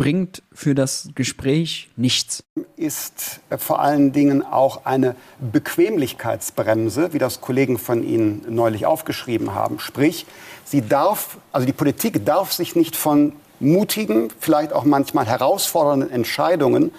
[0.00, 2.42] bringt für das Gespräch nichts.
[2.76, 9.54] Ist äh, vor allen Dingen auch eine Bequemlichkeitsbremse, wie das Kollegen von Ihnen neulich aufgeschrieben
[9.54, 9.78] haben.
[9.78, 10.24] Sprich,
[10.64, 16.92] sie darf, also die Politik darf sich nicht von mutigen, vielleicht auch manchmal herausfordernden Entscheidungen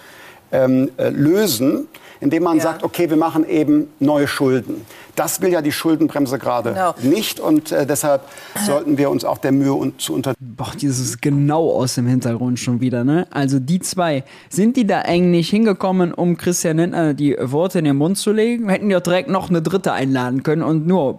[0.52, 1.88] ähm, äh, lösen,
[2.22, 2.62] indem man ja.
[2.62, 4.86] sagt, okay, wir machen eben neue Schulden.
[5.16, 6.94] Das will ja die Schuldenbremse gerade genau.
[7.02, 8.22] nicht und äh, deshalb
[8.64, 10.32] sollten wir uns auch der Mühe un zu unter.
[10.38, 13.26] Boah, dieses genau aus dem Hintergrund schon wieder, ne?
[13.30, 17.96] Also die zwei, sind die da eigentlich hingekommen, um Christian Lindner die Worte in den
[17.96, 18.68] Mund zu legen?
[18.68, 21.18] Hätten die auch direkt noch eine dritte einladen können und nur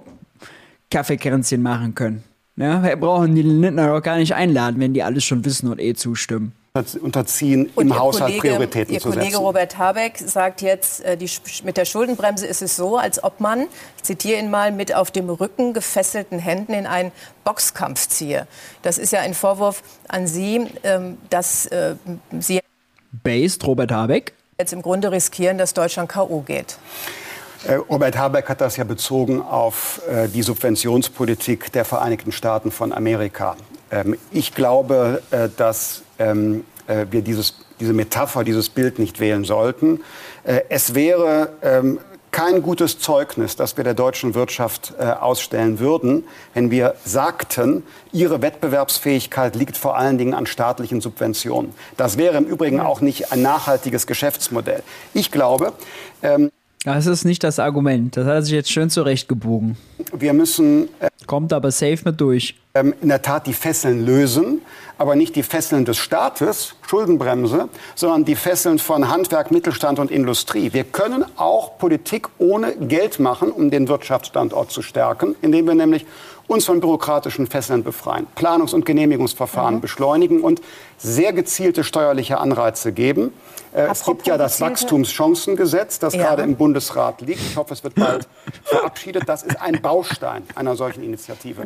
[0.90, 2.24] Kaffeekränzchen machen können.
[2.56, 5.82] Ja, wir brauchen die Lindner doch gar nicht einladen, wenn die alles schon wissen und
[5.82, 9.44] eh zustimmen unterziehen, und im Haushalt Kollege, Prioritäten Ihr zu Kollege setzen.
[9.44, 11.30] Robert Habeck sagt jetzt, äh, die,
[11.64, 15.12] mit der Schuldenbremse ist es so, als ob man, ich zitiere ihn mal, mit auf
[15.12, 17.12] dem Rücken gefesselten Händen in einen
[17.44, 18.48] Boxkampf ziehe.
[18.82, 21.94] Das ist ja ein Vorwurf an Sie, ähm, dass äh,
[22.40, 22.60] Sie
[23.22, 26.42] Based Robert Habeck jetzt im Grunde riskieren, dass Deutschland K.O.
[26.42, 26.80] geht.
[27.68, 30.02] Äh, Robert Habeck hat das ja bezogen auf
[30.34, 33.58] die Subventionspolitik der Vereinigten Staaten von Amerika.
[33.92, 35.22] Ähm, ich glaube,
[35.56, 40.02] dass ähm, äh, wir dieses, diese Metapher, dieses Bild nicht wählen sollten.
[40.44, 42.00] Äh, es wäre ähm,
[42.34, 46.24] kein gutes Zeugnis, das wir der deutschen Wirtschaft äh, ausstellen würden,
[46.56, 51.74] wenn wir sagten, ihre Wettbewerbsfähigkeit liegt vor allen Dingen an staatlichen Subventionen.
[51.96, 54.82] Das wäre im Übrigen auch nicht ein nachhaltiges Geschäftsmodell.
[55.14, 55.74] Ich glaube.
[56.24, 56.50] Ähm,
[56.84, 58.18] das ist nicht das Argument.
[58.18, 59.78] Das hat sich jetzt schön zurechtgebogen.
[60.12, 60.90] Wir müssen.
[61.00, 62.56] Äh, Kommt aber safe mit durch.
[62.74, 64.62] Ähm, in der Tat die Fesseln lösen
[65.04, 70.72] aber nicht die Fesseln des Staates, Schuldenbremse, sondern die Fesseln von Handwerk, Mittelstand und Industrie.
[70.72, 76.06] Wir können auch Politik ohne Geld machen, um den Wirtschaftsstandort zu stärken, indem wir nämlich
[76.48, 79.82] uns von bürokratischen Fesseln befreien, Planungs- und Genehmigungsverfahren mhm.
[79.82, 80.62] beschleunigen und
[80.98, 83.34] sehr gezielte steuerliche Anreize geben.
[83.74, 86.24] Äh, es gibt ja das Wachstumschancengesetz, das ja.
[86.24, 87.42] gerade im Bundesrat liegt.
[87.42, 88.28] Ich hoffe, es wird bald
[88.64, 89.24] verabschiedet.
[89.28, 91.66] Das ist ein Baustein einer solchen Initiative.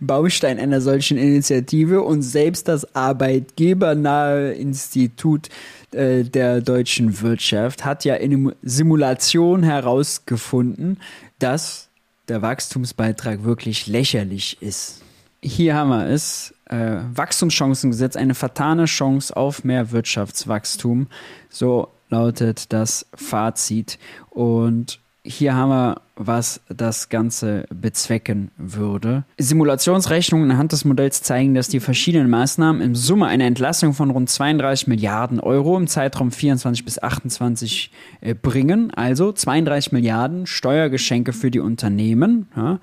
[0.00, 5.48] Baustein einer solchen Initiative und selbst das arbeitgebernahe Institut
[5.92, 11.00] äh, der deutschen Wirtschaft hat ja in einer Simulation herausgefunden,
[11.38, 11.88] dass
[12.28, 15.02] der Wachstumsbeitrag wirklich lächerlich ist.
[15.42, 16.52] Hier haben wir es.
[16.66, 21.06] Äh, Wachstumschancengesetz, eine vertane Chance auf mehr Wirtschaftswachstum.
[21.48, 23.98] So lautet das Fazit.
[24.30, 29.24] Und hier haben wir, was das Ganze bezwecken würde.
[29.38, 34.30] Simulationsrechnungen anhand des Modells zeigen, dass die verschiedenen Maßnahmen im Summe eine Entlassung von rund
[34.30, 38.92] 32 Milliarden Euro im Zeitraum 24 bis 28 äh, bringen.
[38.94, 42.48] Also 32 Milliarden Steuergeschenke für die Unternehmen.
[42.56, 42.80] Ja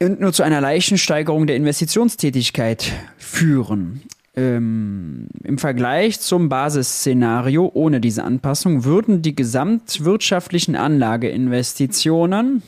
[0.00, 4.02] und nur zu einer leichten Steigerung der Investitionstätigkeit führen.
[4.36, 12.62] Ähm, Im Vergleich zum Basisszenario ohne diese Anpassung würden die gesamtwirtschaftlichen Anlageinvestitionen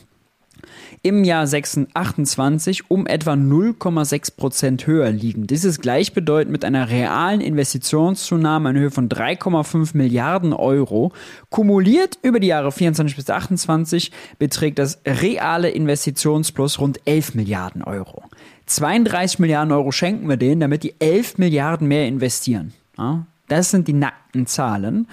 [1.02, 5.46] im Jahr 28 um etwa 0,6 Prozent höher liegen.
[5.46, 11.12] Dies ist gleichbedeutend mit einer realen Investitionszunahme in Höhe von 3,5 Milliarden Euro.
[11.48, 18.24] Kumuliert über die Jahre 24 bis 28 beträgt das reale Investitionsplus rund 11 Milliarden Euro.
[18.66, 22.74] 32 Milliarden Euro schenken wir denen, damit die 11 Milliarden mehr investieren.
[22.98, 25.08] Ja, das sind die nackten Zahlen.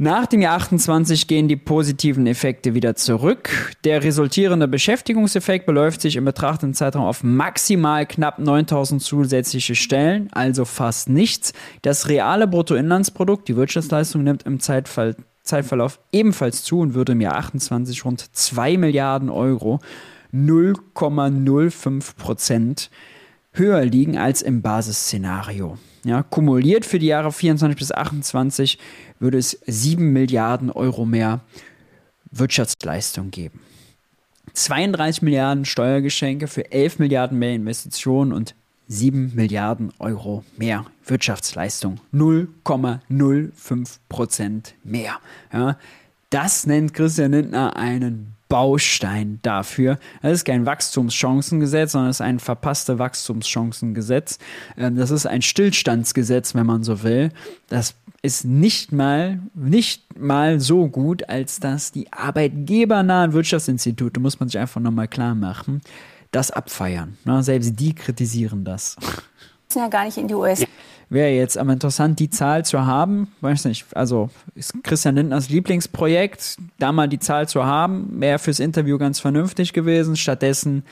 [0.00, 3.74] Nach dem Jahr 28 gehen die positiven Effekte wieder zurück.
[3.82, 10.64] Der resultierende Beschäftigungseffekt beläuft sich im betrachteten Zeitraum auf maximal knapp 9000 zusätzliche Stellen, also
[10.64, 11.52] fast nichts.
[11.82, 17.34] Das reale Bruttoinlandsprodukt, die Wirtschaftsleistung, nimmt im Zeitfall, Zeitverlauf ebenfalls zu und würde im Jahr
[17.34, 19.80] 28 rund 2 Milliarden Euro
[20.32, 22.88] 0,05 Prozent
[23.52, 25.78] höher liegen als im Basisszenario.
[26.04, 28.78] Ja, kumuliert für die Jahre 24 bis 28
[29.18, 31.40] würde es 7 Milliarden Euro mehr
[32.30, 33.60] Wirtschaftsleistung geben.
[34.54, 38.54] 32 Milliarden Steuergeschenke für 11 Milliarden mehr Investitionen und
[38.88, 42.00] 7 Milliarden Euro mehr Wirtschaftsleistung.
[42.14, 45.16] 0,05 Prozent mehr.
[45.52, 45.78] Ja,
[46.30, 49.98] das nennt Christian Lindner einen Baustein dafür.
[50.22, 54.38] Das ist kein Wachstumschancengesetz, sondern es ist ein verpasste Wachstumschancengesetz.
[54.76, 57.30] Ähm, das ist ein Stillstandsgesetz, wenn man so will.
[57.68, 64.48] Das ist nicht mal, nicht mal so gut, als dass die arbeitgebernahen Wirtschaftsinstitute, muss man
[64.48, 65.80] sich einfach nochmal klar machen,
[66.30, 67.16] das abfeiern.
[67.40, 68.96] Selbst die kritisieren das.
[69.74, 70.66] Ja, gar nicht in die USA.
[71.10, 73.32] Wäre jetzt aber interessant, die Zahl zu haben.
[73.40, 78.60] Weiß nicht, also ist Christian Lindners Lieblingsprojekt, da mal die Zahl zu haben, wäre fürs
[78.60, 80.16] Interview ganz vernünftig gewesen.
[80.16, 80.84] Stattdessen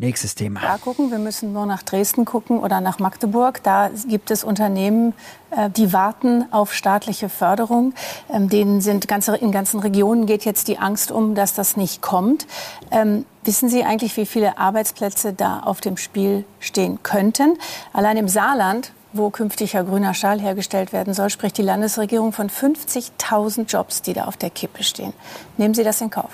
[0.00, 0.60] Nächstes Thema.
[0.62, 3.62] Da gucken, wir müssen nur nach Dresden gucken oder nach Magdeburg.
[3.62, 5.12] Da gibt es Unternehmen,
[5.50, 7.92] äh, die warten auf staatliche Förderung.
[8.32, 12.00] Ähm, denen sind ganze, in ganzen Regionen geht jetzt die Angst um, dass das nicht
[12.00, 12.46] kommt.
[12.90, 17.58] Ähm, wissen Sie eigentlich, wie viele Arbeitsplätze da auf dem Spiel stehen könnten?
[17.92, 22.48] Allein im Saarland wo künftig ja grüner Stahl hergestellt werden soll, spricht die Landesregierung von
[22.48, 25.12] 50.000 Jobs, die da auf der Kippe stehen.
[25.56, 26.30] Nehmen Sie das in Kauf?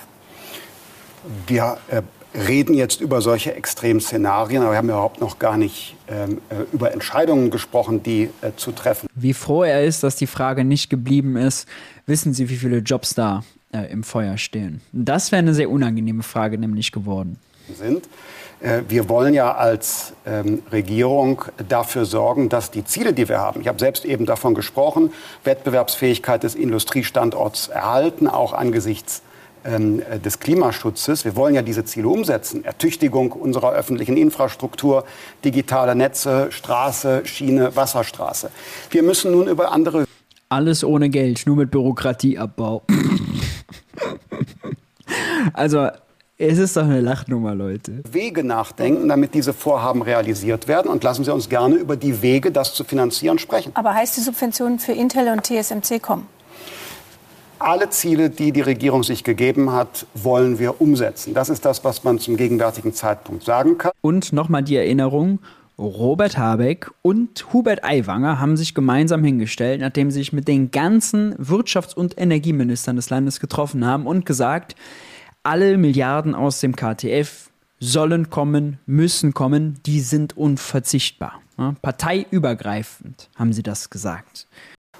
[1.46, 2.02] Wir äh,
[2.36, 6.92] reden jetzt über solche Extremszenarien, aber wir haben überhaupt noch gar nicht ähm, äh, über
[6.92, 9.08] Entscheidungen gesprochen, die äh, zu treffen.
[9.14, 11.66] Wie froh er ist, dass die Frage nicht geblieben ist,
[12.06, 14.80] wissen Sie, wie viele Jobs da äh, im Feuer stehen?
[14.92, 17.38] Das wäre eine sehr unangenehme Frage nämlich geworden.
[17.74, 18.08] Sind.
[18.60, 23.60] Äh, wir wollen ja als ähm, Regierung dafür sorgen, dass die Ziele, die wir haben,
[23.60, 25.12] ich habe selbst eben davon gesprochen,
[25.44, 29.22] Wettbewerbsfähigkeit des Industriestandorts erhalten, auch angesichts
[29.64, 31.24] ähm, des Klimaschutzes.
[31.24, 32.64] Wir wollen ja diese Ziele umsetzen.
[32.64, 35.04] Ertüchtigung unserer öffentlichen Infrastruktur,
[35.44, 38.50] digitale Netze, Straße, Schiene, Wasserstraße.
[38.90, 40.06] Wir müssen nun über andere.
[40.48, 42.84] Alles ohne Geld, nur mit Bürokratieabbau.
[45.52, 45.88] also,
[46.38, 48.02] es ist doch eine Lachnummer, Leute.
[48.10, 50.90] Wege nachdenken, damit diese Vorhaben realisiert werden.
[50.90, 53.72] Und lassen Sie uns gerne über die Wege, das zu finanzieren, sprechen.
[53.74, 56.26] Aber heißt die Subventionen für Intel und TSMC kommen?
[57.58, 61.32] alle Ziele, die die Regierung sich gegeben hat, wollen wir umsetzen.
[61.34, 63.92] Das ist das, was man zum gegenwärtigen Zeitpunkt sagen kann.
[64.02, 65.38] Und nochmal die Erinnerung,
[65.78, 71.34] Robert Habeck und Hubert Aiwanger haben sich gemeinsam hingestellt, nachdem sie sich mit den ganzen
[71.36, 74.74] Wirtschafts- und Energieministern des Landes getroffen haben und gesagt,
[75.46, 81.40] alle Milliarden aus dem KTF sollen kommen, müssen kommen, die sind unverzichtbar.
[81.82, 84.46] parteiübergreifend haben sie das gesagt.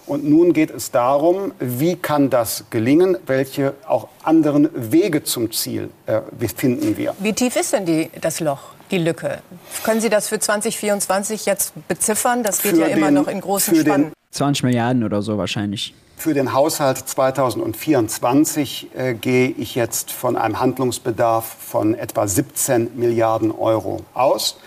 [0.06, 3.16] Und nun geht es darum, wie kann das gelingen?
[3.26, 6.20] Welche auch anderen Wege zum Ziel äh,
[6.54, 7.14] finden wir?
[7.18, 8.76] Wie tief ist denn die, das Loch?
[8.90, 9.40] die Lücke.
[9.82, 12.42] Können Sie das für 2024 jetzt beziffern?
[12.42, 14.12] Das geht für ja immer den, noch in großen Spannen.
[14.36, 15.94] 20 Milliarden oder so wahrscheinlich.
[16.16, 23.50] Für den Haushalt 2024 äh, gehe ich jetzt von einem Handlungsbedarf von etwa 17 Milliarden
[23.52, 24.58] Euro aus.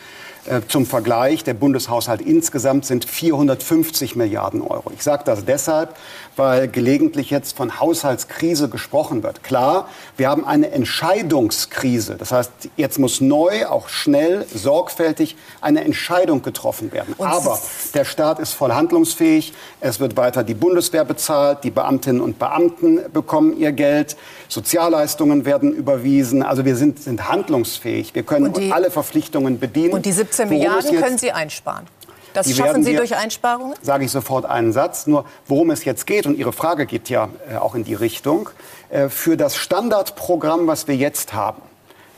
[0.46, 4.92] Äh, zum Vergleich, der Bundeshaushalt insgesamt sind 450 Milliarden Euro.
[4.94, 5.96] Ich sage das deshalb,
[6.40, 9.44] weil gelegentlich jetzt von Haushaltskrise gesprochen wird.
[9.44, 12.16] Klar, wir haben eine Entscheidungskrise.
[12.16, 17.14] Das heißt, jetzt muss neu, auch schnell, sorgfältig eine Entscheidung getroffen werden.
[17.18, 17.60] Und Aber
[17.94, 19.54] der Staat ist voll handlungsfähig.
[19.82, 21.64] Es wird weiter die Bundeswehr bezahlt.
[21.66, 24.16] Die Beamtinnen und Beamten bekommen ihr Geld.
[24.48, 26.42] Sozialleistungen werden überwiesen.
[26.42, 28.16] Also wir sind, sind handlungsfähig.
[28.16, 29.94] Wir können die, alle Verpflichtungen bedienen.
[29.94, 31.86] Und die 17 Milliarden können Sie einsparen?
[32.34, 33.76] Das die schaffen Sie durch Einsparungen?
[33.82, 35.08] Sage ich sofort einen Satz.
[35.08, 38.50] Nur worum es jetzt geht, und Ihre Frage geht ja äh, auch in die Richtung,
[38.90, 41.62] äh, für das Standardprogramm, was wir jetzt haben,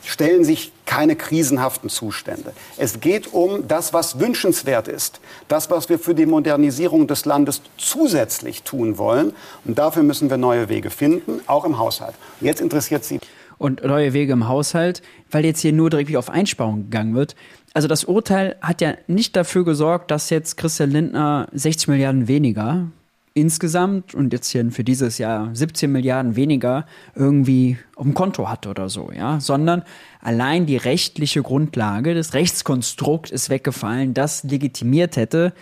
[0.04, 2.52] stellen sich keine krisenhaften Zustände.
[2.76, 7.62] Es geht um das, was wünschenswert ist, das, was wir für die Modernisierung des Landes
[7.78, 9.32] zusätzlich tun wollen.
[9.64, 12.14] Und dafür müssen wir neue Wege finden, auch im Haushalt.
[12.40, 13.20] Und jetzt interessiert Sie.
[13.58, 17.36] Und neue Wege im Haushalt, weil jetzt hier nur direkt auf Einsparungen gegangen wird
[17.74, 22.88] also das Urteil hat ja nicht dafür gesorgt, dass jetzt Christian Lindner 60 Milliarden weniger
[23.34, 28.66] insgesamt und jetzt hier für dieses Jahr 17 Milliarden weniger irgendwie auf dem Konto hat
[28.66, 29.82] oder so, ja, sondern
[30.20, 35.54] allein die rechtliche Grundlage, das Rechtskonstrukt ist weggefallen, das legitimiert hätte,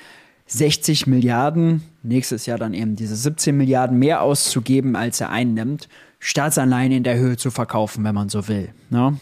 [0.47, 5.89] 60 Milliarden, nächstes Jahr dann eben diese 17 Milliarden mehr auszugeben, als er einnimmt,
[6.19, 8.71] Staatsanleihen in der Höhe zu verkaufen, wenn man so will.
[8.91, 9.17] Ne?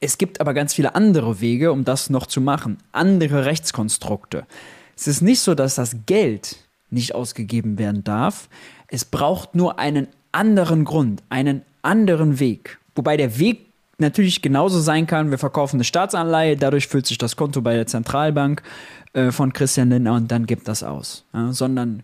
[0.00, 2.78] Es gibt aber ganz viele andere Wege, um das noch zu machen.
[2.92, 4.46] Andere Rechtskonstrukte.
[4.96, 6.56] Es ist nicht so, dass das Geld
[6.90, 8.48] nicht ausgegeben werden darf.
[8.88, 12.78] Es braucht nur einen anderen Grund, einen anderen Weg.
[12.94, 13.66] Wobei der Weg
[13.98, 17.86] natürlich genauso sein kann, wir verkaufen eine Staatsanleihe, dadurch füllt sich das Konto bei der
[17.86, 18.62] Zentralbank
[19.12, 21.24] äh, von Christian Lindner und dann gibt das aus.
[21.32, 22.02] Ja, sondern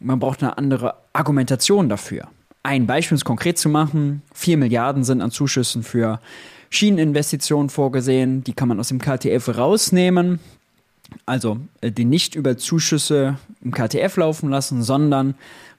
[0.00, 2.28] man braucht eine andere Argumentation dafür.
[2.62, 6.20] Ein Beispiel, um es konkret zu machen, 4 Milliarden sind an Zuschüssen für
[6.70, 10.40] Schieneninvestitionen vorgesehen, die kann man aus dem KTF rausnehmen.
[11.26, 15.34] Also äh, die nicht über Zuschüsse im KTF laufen lassen, sondern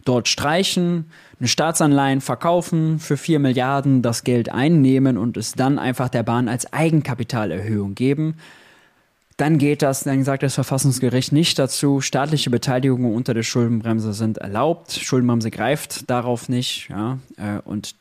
[0.06, 1.06] dort streichen,
[1.40, 6.48] eine Staatsanleihen verkaufen für 4 Milliarden, das Geld einnehmen und es dann einfach der Bahn
[6.48, 8.36] als Eigenkapitalerhöhung geben.
[9.38, 12.00] Dann geht das, dann sagt das Verfassungsgericht nicht dazu.
[12.00, 14.94] Staatliche Beteiligungen unter der Schuldenbremse sind erlaubt.
[14.94, 16.88] Schuldenbremse greift darauf nicht.
[16.90, 17.96] Ja, äh, und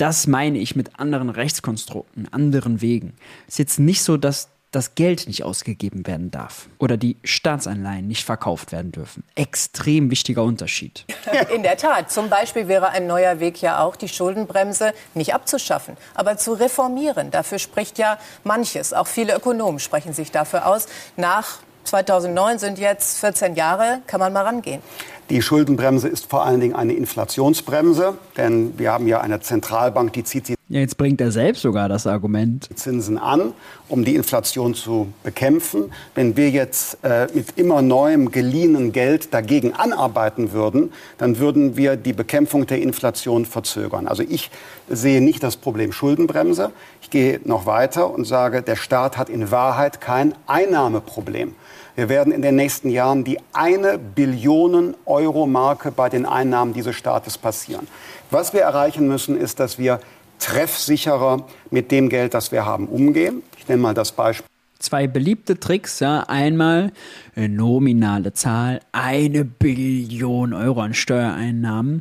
[0.00, 3.12] das meine ich mit anderen Rechtskonstrukten, anderen Wegen.
[3.46, 8.06] Es ist jetzt nicht so, dass das Geld nicht ausgegeben werden darf oder die Staatsanleihen
[8.06, 9.24] nicht verkauft werden dürfen.
[9.34, 11.04] Extrem wichtiger Unterschied.
[11.54, 12.10] In der Tat.
[12.10, 17.30] Zum Beispiel wäre ein neuer Weg ja auch, die Schuldenbremse nicht abzuschaffen, aber zu reformieren.
[17.30, 18.92] Dafür spricht ja manches.
[18.94, 20.86] Auch viele Ökonomen sprechen sich dafür aus.
[21.16, 24.82] Nach 2009 sind jetzt 14 Jahre, kann man mal rangehen.
[25.30, 30.24] Die Schuldenbremse ist vor allen Dingen eine Inflationsbremse, denn wir haben ja eine Zentralbank, die
[30.24, 32.68] zieht sie ja, jetzt bringt er selbst sogar das Argument.
[32.76, 33.54] Zinsen an,
[33.88, 35.90] um die Inflation zu bekämpfen.
[36.14, 41.96] Wenn wir jetzt äh, mit immer neuem geliehenen Geld dagegen anarbeiten würden, dann würden wir
[41.96, 44.06] die Bekämpfung der Inflation verzögern.
[44.06, 44.52] Also ich
[44.88, 46.70] sehe nicht das Problem Schuldenbremse.
[47.02, 51.56] Ich gehe noch weiter und sage, der Staat hat in Wahrheit kein Einnahmeproblem.
[52.00, 56.96] Wir werden in den nächsten Jahren die eine Billionen Euro Marke bei den Einnahmen dieses
[56.96, 57.86] Staates passieren.
[58.30, 60.00] Was wir erreichen müssen, ist, dass wir
[60.38, 63.42] treffsicherer mit dem Geld, das wir haben, umgehen.
[63.58, 64.46] Ich nenne mal das Beispiel.
[64.78, 66.20] Zwei beliebte Tricks, ja.
[66.20, 66.92] Einmal
[67.36, 72.00] eine nominale Zahl, eine Billion Euro an Steuereinnahmen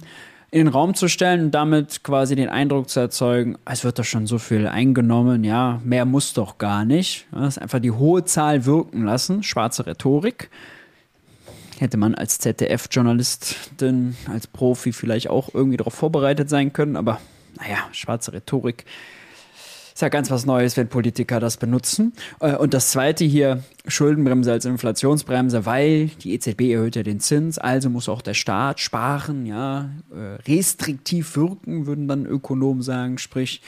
[0.51, 4.03] in den Raum zu stellen und damit quasi den Eindruck zu erzeugen, es wird doch
[4.03, 7.27] schon so viel eingenommen, ja, mehr muss doch gar nicht.
[7.31, 10.49] Das ist einfach die hohe Zahl wirken lassen, schwarze Rhetorik.
[11.77, 17.21] Hätte man als ZDF-Journalistin, als Profi vielleicht auch irgendwie darauf vorbereitet sein können, aber
[17.57, 18.85] naja, schwarze Rhetorik
[19.99, 22.13] ist ja ganz was Neues, wenn Politiker das benutzen.
[22.39, 27.57] Äh, und das zweite hier, Schuldenbremse als Inflationsbremse, weil die EZB erhöht ja den Zins,
[27.57, 33.61] also muss auch der Staat sparen, ja, äh, restriktiv wirken, würden dann Ökonomen sagen, sprich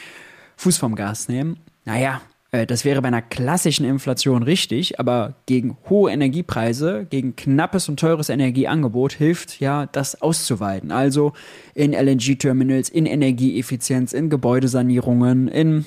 [0.56, 1.58] Fuß vom Gas nehmen.
[1.84, 2.22] Naja,
[2.52, 8.00] äh, das wäre bei einer klassischen Inflation richtig, aber gegen hohe Energiepreise, gegen knappes und
[8.00, 10.94] teures Energieangebot hilft ja, das auszuweiten.
[10.94, 11.34] Also
[11.74, 15.84] in LNG-Terminals, in Energieeffizienz, in Gebäudesanierungen, in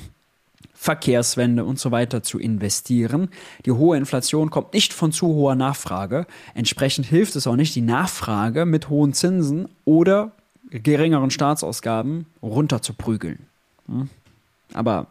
[0.84, 3.30] Verkehrswende und so weiter zu investieren.
[3.64, 6.26] Die hohe Inflation kommt nicht von zu hoher Nachfrage.
[6.52, 10.32] Entsprechend hilft es auch nicht, die Nachfrage mit hohen Zinsen oder
[10.68, 13.46] geringeren Staatsausgaben runterzuprügeln.
[13.86, 14.10] Hm?
[14.74, 15.06] Aber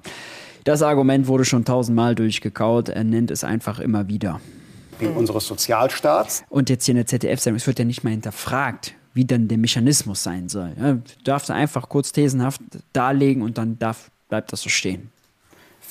[0.63, 2.89] das Argument wurde schon tausendmal durchgekaut.
[2.89, 4.41] Er nennt es einfach immer wieder.
[5.15, 6.43] Unseres Sozialstaats.
[6.49, 9.57] Und jetzt hier in der ZDF-Sendung, es wird ja nicht mal hinterfragt, wie dann der
[9.57, 10.73] Mechanismus sein soll.
[10.79, 12.61] Ja, du darfst einfach kurz thesenhaft
[12.93, 15.09] darlegen und dann darf, bleibt das so stehen.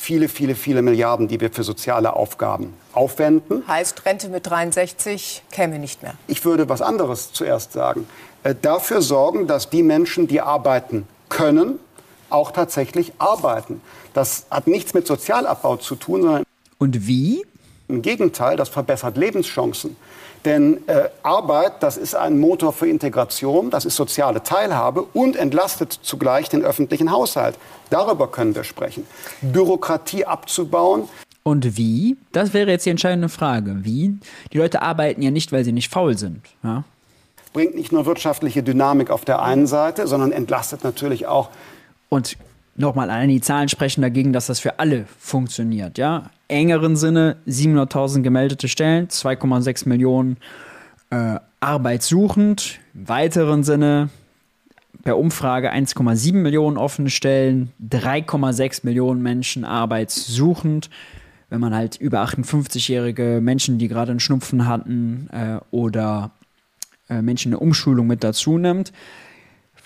[0.02, 3.62] Viele, viele, viele Milliarden, die wir für soziale Aufgaben aufwenden.
[3.68, 6.14] Heißt, Rente mit 63 käme nicht mehr.
[6.26, 8.08] Ich würde was anderes zuerst sagen.
[8.42, 11.78] Äh, dafür sorgen, dass die Menschen, die arbeiten können,
[12.30, 13.80] auch tatsächlich arbeiten.
[14.12, 16.42] Das hat nichts mit Sozialabbau zu tun, sondern
[16.78, 17.46] und wie?
[17.86, 19.96] Im Gegenteil, das verbessert Lebenschancen.
[20.44, 25.92] Denn äh, Arbeit, das ist ein Motor für Integration, das ist soziale Teilhabe und entlastet
[26.02, 27.56] zugleich den öffentlichen Haushalt.
[27.90, 29.06] Darüber können wir sprechen.
[29.40, 31.08] Bürokratie abzubauen.
[31.44, 32.16] Und wie?
[32.32, 33.78] Das wäre jetzt die entscheidende Frage.
[33.82, 34.18] Wie?
[34.52, 36.40] Die Leute arbeiten ja nicht, weil sie nicht faul sind.
[36.62, 36.84] Ja?
[37.52, 41.50] Bringt nicht nur wirtschaftliche Dynamik auf der einen Seite, sondern entlastet natürlich auch
[42.12, 42.36] und
[42.76, 45.96] nochmal, allein die Zahlen sprechen dagegen, dass das für alle funktioniert.
[45.96, 46.30] Ja?
[46.52, 50.36] Engeren Sinne 700.000 gemeldete Stellen, 2,6 Millionen
[51.10, 52.78] äh, arbeitssuchend.
[52.94, 54.10] Im weiteren Sinne
[55.02, 60.90] per Umfrage 1,7 Millionen offene Stellen, 3,6 Millionen Menschen arbeitssuchend.
[61.50, 66.30] Wenn man halt über 58-jährige Menschen, die gerade einen Schnupfen hatten äh, oder
[67.08, 68.92] äh, Menschen eine Umschulung mit dazu nimmt,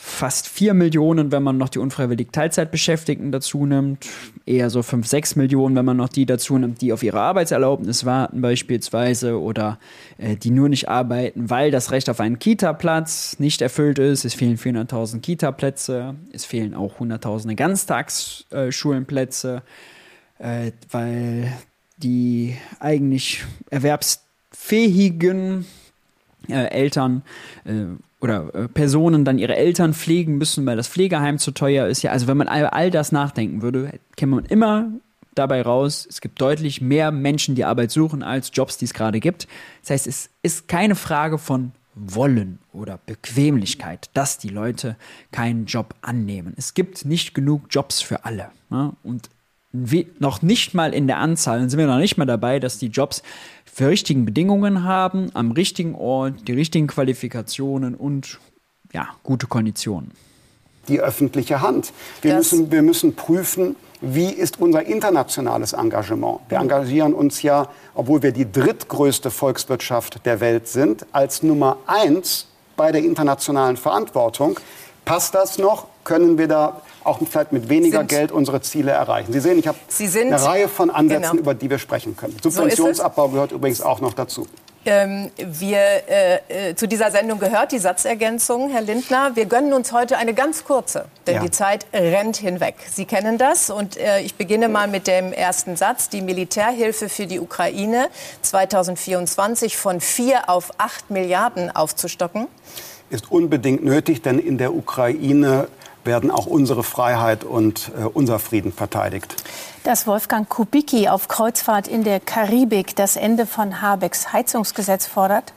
[0.07, 4.07] fast 4 Millionen, wenn man noch die unfreiwillig Teilzeitbeschäftigten dazu nimmt.
[4.47, 8.05] Eher so 5, 6 Millionen, wenn man noch die dazu nimmt, die auf ihre Arbeitserlaubnis
[8.05, 9.81] warten beispielsweise oder
[10.19, 14.25] äh, die nur nicht arbeiten, weil das Recht auf einen Kita-Platz nicht erfüllt ist.
[14.25, 19.63] Es fehlen 400.000 Kita-Plätze, es fehlen auch Hunderttausende Ganztagsschulenplätze,
[20.39, 21.53] äh, weil
[21.97, 25.67] die eigentlich erwerbsfähigen
[26.49, 27.23] äh, Eltern
[27.65, 27.87] äh,
[28.27, 32.03] oder äh, Personen dann ihre Eltern pflegen müssen, weil das Pflegeheim zu teuer ist.
[32.03, 34.91] Ja, also wenn man all, all das nachdenken würde, käme man immer
[35.35, 39.20] dabei raus, es gibt deutlich mehr Menschen, die Arbeit suchen, als Jobs, die es gerade
[39.20, 39.47] gibt.
[39.83, 44.97] Das heißt, es ist keine Frage von Wollen oder Bequemlichkeit, dass die Leute
[45.31, 46.55] keinen Job annehmen.
[46.57, 48.49] Es gibt nicht genug Jobs für alle.
[48.70, 48.93] Ne?
[49.03, 49.31] Und
[50.18, 52.89] noch nicht mal in der Anzahl, dann sind wir noch nicht mal dabei, dass die
[52.89, 53.22] Jobs
[53.64, 58.39] für richtigen Bedingungen haben, am richtigen Ort, die richtigen Qualifikationen und
[58.93, 60.12] ja, gute Konditionen.
[60.89, 61.93] Die öffentliche Hand.
[62.22, 66.41] Wir, müssen, wir müssen prüfen, wie ist unser internationales Engagement.
[66.49, 72.47] Wir engagieren uns ja, obwohl wir die drittgrößte Volkswirtschaft der Welt sind, als Nummer eins
[72.77, 74.61] bei der internationalen Verantwortung.
[75.05, 75.89] Passt das noch?
[76.07, 79.33] Können wir da auch vielleicht mit weniger Sind- Geld unsere Ziele erreichen.
[79.33, 79.77] Sie sehen, ich habe
[80.19, 81.43] eine Reihe von Ansätzen, Genau.
[81.43, 82.37] über die wir sprechen können.
[82.43, 84.47] Subventionsabbau gehört übrigens auch noch dazu.
[84.89, 89.33] Ähm, wir, äh, äh, zu dieser Sendung gehört die Satzergänzung, Herr Lindner.
[89.35, 91.41] Wir gönnen uns heute eine ganz kurze, denn Ja.
[91.43, 92.77] die Zeit rennt hinweg.
[92.89, 96.09] Sie kennen das und äh, ich beginne mal mit dem ersten Satz.
[96.09, 98.07] Die Militärhilfe für die Ukraine
[98.43, 102.47] 2024 von 4 auf 8 Milliarden aufzustocken.
[103.11, 105.67] Ist unbedingt nötig, denn in der Ukraine
[106.07, 109.37] werden auch unsere Freiheit und äh, unser Frieden verteidigt.
[109.85, 115.53] Dass Wolfgang Kubicki auf Kreuzfahrt in der Karibik das Ende von Habecks Heizungsgesetz fordert?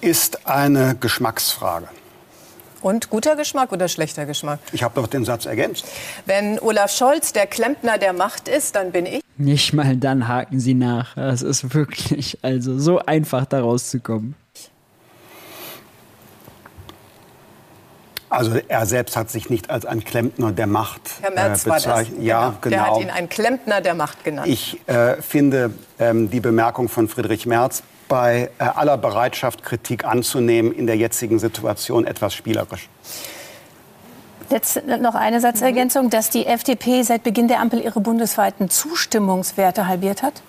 [0.00, 1.88] Ist eine Geschmacksfrage.
[2.80, 4.58] Und guter Geschmack oder schlechter Geschmack?
[4.72, 5.84] Ich habe doch den Satz ergänzt.
[6.24, 9.20] Wenn Olaf Scholz der Klempner der Macht ist, dann bin ich.
[9.36, 11.14] Nicht mal dann haken sie nach.
[11.14, 14.34] Das ist wirklich, also so einfach da rauszukommen.
[18.30, 21.74] Also er selbst hat sich nicht als ein Klempner der Macht Herr Merz äh, war
[21.74, 21.84] das.
[21.84, 22.22] bezeichnet.
[22.22, 22.76] Ja, genau.
[22.76, 24.46] Der hat ihn einen Klempner der Macht genannt.
[24.46, 30.72] Ich äh, finde ähm, die Bemerkung von Friedrich Merz bei äh, aller Bereitschaft, Kritik anzunehmen,
[30.72, 32.88] in der jetzigen Situation etwas spielerisch.
[34.48, 40.22] Jetzt noch eine Satzergänzung, dass die FDP seit Beginn der Ampel ihre bundesweiten Zustimmungswerte halbiert
[40.22, 40.42] hat?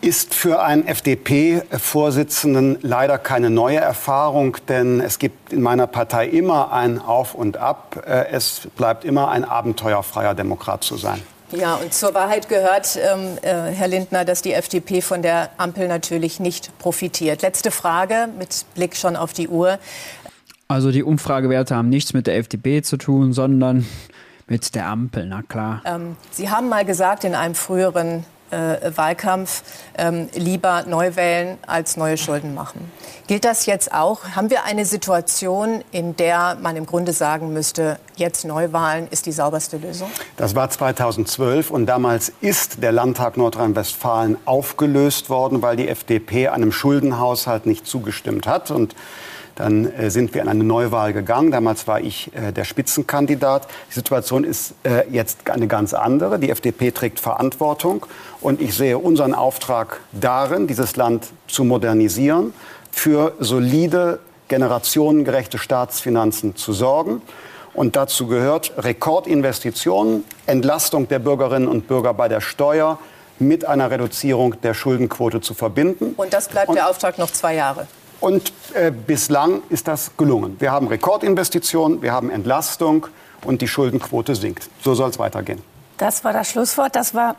[0.00, 6.72] Ist für einen FDP-Vorsitzenden leider keine neue Erfahrung, denn es gibt in meiner Partei immer
[6.72, 8.04] ein Auf und Ab.
[8.06, 11.20] Äh, Es bleibt immer ein abenteuerfreier Demokrat zu sein.
[11.50, 15.88] Ja, und zur Wahrheit gehört, ähm, äh, Herr Lindner, dass die FDP von der Ampel
[15.88, 17.42] natürlich nicht profitiert.
[17.42, 19.78] Letzte Frage mit Blick schon auf die Uhr.
[20.68, 23.86] Also die Umfragewerte haben nichts mit der FDP zu tun, sondern
[24.46, 25.82] mit der Ampel, na klar.
[25.86, 29.62] Ähm, Sie haben mal gesagt in einem früheren äh, Wahlkampf,
[29.96, 32.90] ähm, lieber neu wählen als neue Schulden machen.
[33.26, 34.24] Gilt das jetzt auch?
[34.34, 39.32] Haben wir eine Situation, in der man im Grunde sagen müsste, jetzt Neuwahlen ist die
[39.32, 40.10] sauberste Lösung?
[40.38, 46.72] Das war 2012 und damals ist der Landtag Nordrhein-Westfalen aufgelöst worden, weil die FDP einem
[46.72, 48.70] Schuldenhaushalt nicht zugestimmt hat.
[48.70, 48.94] Und
[49.58, 51.50] dann äh, sind wir in eine Neuwahl gegangen.
[51.50, 53.66] Damals war ich äh, der Spitzenkandidat.
[53.90, 56.38] Die Situation ist äh, jetzt eine ganz andere.
[56.38, 58.06] Die FDP trägt Verantwortung.
[58.40, 62.54] Und ich sehe unseren Auftrag darin, dieses Land zu modernisieren,
[62.92, 67.20] für solide, generationengerechte Staatsfinanzen zu sorgen.
[67.74, 72.98] Und dazu gehört Rekordinvestitionen, Entlastung der Bürgerinnen und Bürger bei der Steuer
[73.40, 76.14] mit einer Reduzierung der Schuldenquote zu verbinden.
[76.16, 77.86] Und das bleibt Und- der Auftrag noch zwei Jahre.
[78.20, 80.56] Und äh, bislang ist das gelungen.
[80.58, 83.06] Wir haben Rekordinvestitionen, wir haben Entlastung
[83.44, 84.68] und die Schuldenquote sinkt.
[84.82, 85.60] So soll es weitergehen.
[85.98, 86.94] Das war das Schlusswort.
[86.96, 87.36] Das war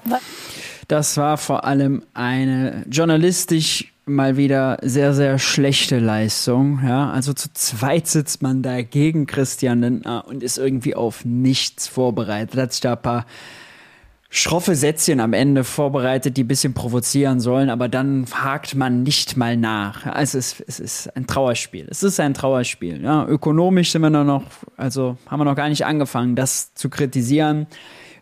[0.88, 6.82] Das war vor allem eine journalistisch mal wieder sehr, sehr schlechte Leistung.
[6.84, 11.88] Ja, also zu zweit sitzt man da gegen Christian Lindner und ist irgendwie auf nichts
[11.88, 12.60] vorbereitet.
[12.60, 13.26] Hat sich da ein paar
[14.30, 19.38] schroffe Sätzchen am Ende vorbereitet, die ein bisschen provozieren sollen, aber dann hakt man nicht
[19.38, 20.06] mal nach.
[20.06, 21.88] Also es, es ist ein Trauerspiel.
[21.90, 23.02] Es ist ein Trauerspiel.
[23.02, 24.44] Ja, ökonomisch sind wir noch,
[24.78, 27.66] also haben wir noch gar nicht angefangen, das zu kritisieren,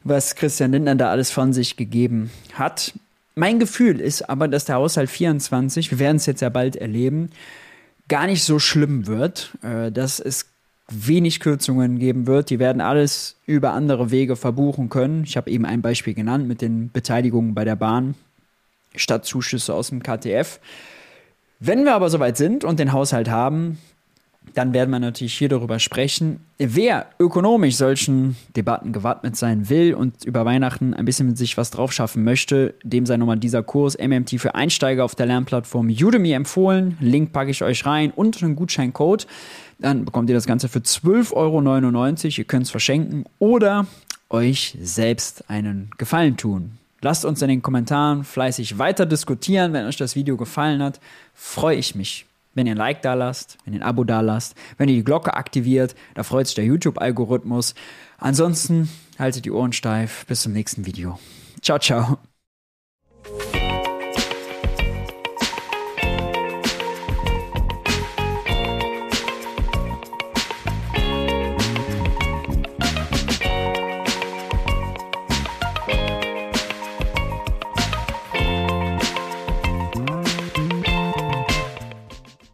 [0.03, 2.93] was Christian Lindner da alles von sich gegeben hat.
[3.36, 7.32] Mein Gefühl ist aber, dass der Haushalt 24, wir werden es jetzt ja bald erleben,
[8.08, 10.47] gar nicht so schlimm wird, äh, dass es
[10.90, 12.50] wenig Kürzungen geben wird.
[12.50, 15.24] Die werden alles über andere Wege verbuchen können.
[15.24, 18.16] Ich habe eben ein Beispiel genannt mit den Beteiligungen bei der Bahn
[18.96, 20.60] statt Zuschüsse aus dem KTF.
[21.60, 23.80] Wenn wir aber soweit sind und den Haushalt haben,
[24.54, 26.40] dann werden wir natürlich hier darüber sprechen.
[26.58, 31.70] Wer ökonomisch solchen Debatten gewappnet sein will und über Weihnachten ein bisschen mit sich was
[31.70, 36.32] drauf schaffen möchte, dem sei nochmal dieser Kurs MMT für Einsteiger auf der Lernplattform Udemy
[36.32, 36.98] empfohlen.
[37.02, 39.28] Link packe ich euch rein und einen Gutscheincode.
[39.80, 42.38] Dann bekommt ihr das Ganze für 12,99 Euro.
[42.38, 43.86] Ihr könnt es verschenken oder
[44.30, 46.78] euch selbst einen Gefallen tun.
[47.02, 49.74] Lasst uns in den Kommentaren fleißig weiter diskutieren.
[49.74, 51.00] Wenn euch das Video gefallen hat,
[51.34, 52.26] freue ich mich
[52.58, 55.04] wenn ihr ein Like da lasst, wenn ihr ein Abo da lasst, wenn ihr die
[55.04, 57.76] Glocke aktiviert, da freut sich der YouTube-Algorithmus.
[58.18, 60.26] Ansonsten haltet die Ohren steif.
[60.26, 61.20] Bis zum nächsten Video.
[61.62, 62.18] Ciao, ciao.